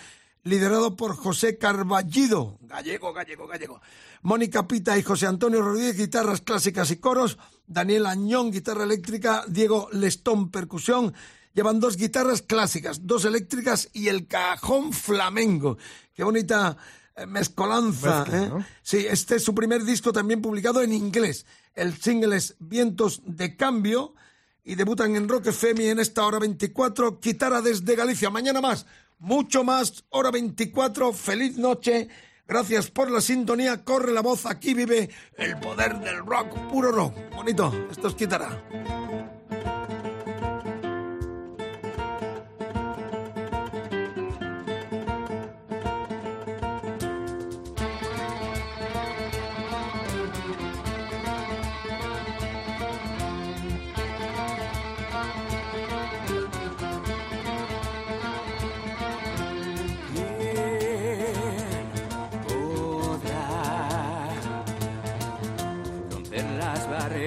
liderado 0.44 0.96
por 0.96 1.16
José 1.16 1.58
Carballido, 1.58 2.58
gallego, 2.62 3.14
gallego, 3.14 3.48
gallego. 3.48 3.82
Mónica 4.22 4.68
Pita 4.68 4.98
y 4.98 5.04
José 5.04 5.28
Antonio 5.28 5.62
Rodríguez, 5.62 5.98
guitarras 5.98 6.42
clásicas 6.42 6.92
y 6.92 6.98
coros. 6.98 7.38
Daniel 7.68 8.06
Añón, 8.06 8.52
guitarra 8.52 8.84
eléctrica. 8.84 9.44
Diego 9.48 9.90
Lestón, 9.92 10.50
percusión. 10.50 11.14
Llevan 11.54 11.80
dos 11.80 11.98
guitarras 11.98 12.42
clásicas, 12.42 13.06
dos 13.06 13.26
eléctricas 13.26 13.90
y 13.94 14.08
el 14.08 14.28
cajón 14.28 14.92
flamenco. 14.92 15.78
Qué 16.14 16.24
bonita 16.24 16.78
eh, 17.16 17.26
mezcolanza. 17.26 18.20
Mezcla, 18.20 18.44
¿eh? 18.44 18.50
¿no? 18.50 18.66
Sí, 18.82 19.06
este 19.08 19.36
es 19.36 19.44
su 19.44 19.54
primer 19.54 19.84
disco 19.84 20.12
también 20.12 20.42
publicado 20.42 20.82
en 20.82 20.94
inglés. 20.94 21.46
El 21.76 21.96
single 21.96 22.38
es 22.38 22.56
Vientos 22.60 23.22
de 23.26 23.56
Cambio 23.56 24.16
y 24.64 24.76
debutan 24.76 25.16
en 25.16 25.28
Rock 25.28 25.48
FM 25.48 25.90
en 25.90 26.00
esta 26.00 26.26
hora 26.26 26.40
24, 26.40 27.20
Guitarra 27.22 27.62
desde 27.62 27.96
Galicia. 27.96 28.30
Mañana 28.30 28.62
más, 28.62 28.86
mucho 29.24 29.64
más, 29.64 30.04
hora 30.10 30.32
24, 30.32 31.14
feliz 31.14 31.58
noche. 31.58 32.10
Gracias 32.46 32.92
por 32.92 33.10
la 33.10 33.22
sintonía, 33.22 33.86
corre 33.86 34.12
la 34.12 34.22
voz, 34.22 34.46
aquí 34.46 34.74
vive 34.74 35.10
el 35.38 35.58
poder 35.60 35.98
del 36.00 36.26
rock, 36.26 36.54
puro 36.70 36.92
rock. 36.92 37.16
Bonito, 37.34 37.88
esto 37.90 38.10
es 38.10 38.18
Guitarra. 38.18 38.62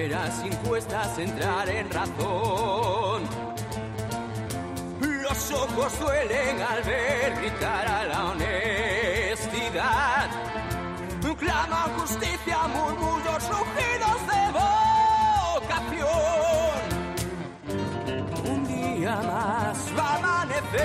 Las 0.07 0.29
barreras 0.29 0.45
impuestas, 0.45 1.17
entrar 1.19 1.69
en 1.69 1.89
razón. 1.89 3.23
Los 5.01 5.51
ojos 5.51 5.99
duelen 5.99 6.61
al 6.61 6.83
ver 6.83 7.35
gritar 7.35 7.87
a 7.87 8.05
la 8.05 8.25
honestidad. 8.31 10.29
Claman 11.39 11.99
justicia, 11.99 12.57
murmullos, 12.67 13.47
rugidos 13.47 14.19
de 14.31 14.41
vocación. 15.61 16.81
Un 18.43 18.59
día 18.65 19.15
más 19.17 19.77
va 19.95 20.07
a 20.07 20.15
amanecer 20.15 20.81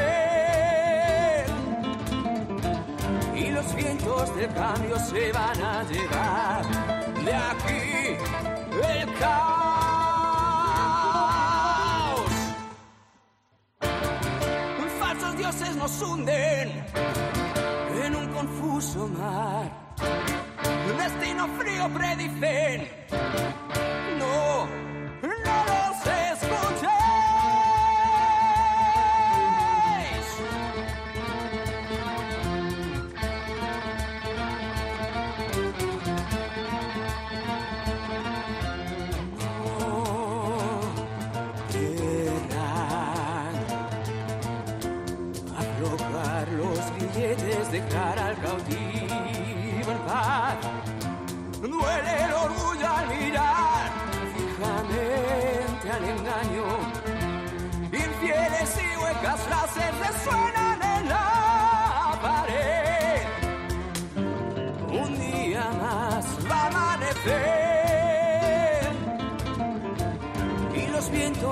y 3.35 3.51
los 3.51 3.75
vientos 3.75 4.37
del 4.37 4.53
cambio 4.53 4.99
se 4.99 5.33
van 5.33 5.63
a 5.63 5.83
llevar 5.85 6.67
de 7.25 7.35
aquí 7.35 8.52
el 8.81 9.15
caos. 9.15 9.53
Falsos 15.01 15.37
dioses 15.37 15.77
nos 15.77 16.03
hunden 16.03 16.85
en 18.05 18.17
un 18.17 18.27
confuso 18.29 19.09
mar. 19.09 19.71
Destino 20.99 21.49
frío 21.59 21.89
predicen. 21.89 22.89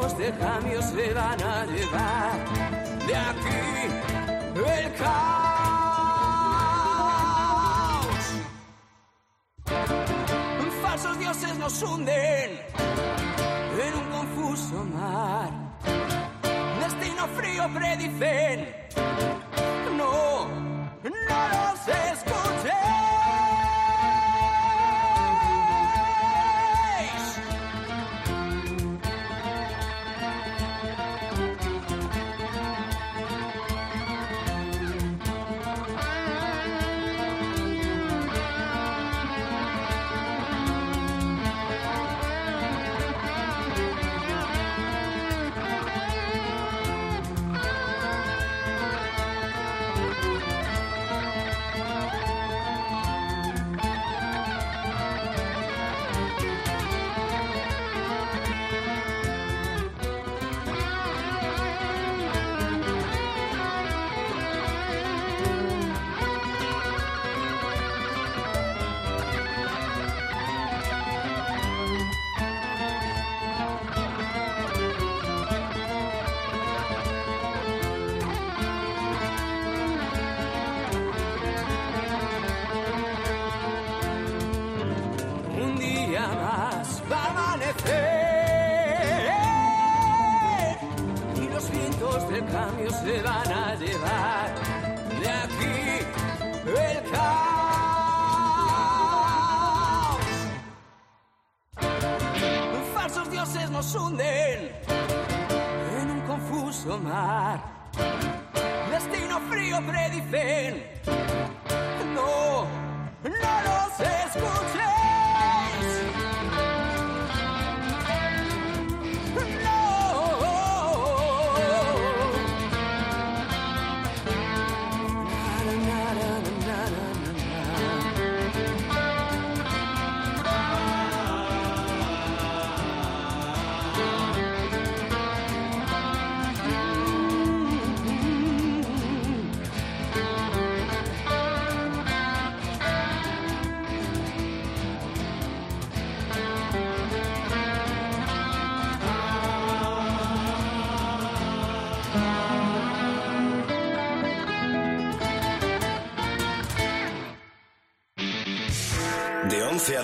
Los 0.00 0.16
vientos 0.16 0.18
de 0.18 0.30
cambio 0.38 0.82
se 0.82 1.14
van 1.14 1.42
a 1.42 1.66
llevar 1.66 2.38
de 3.06 3.16
aquí 3.16 3.48
el 4.54 4.92
caos. 4.94 5.10
Falsos 10.82 11.18
dioses 11.18 11.58
nos 11.58 11.82
hunden 11.82 12.60
en 13.78 13.94
un 13.94 14.10
confuso 14.10 14.84
mar. 14.84 15.50
Destino 16.80 17.26
frío 17.28 17.68
predicen 17.74 18.79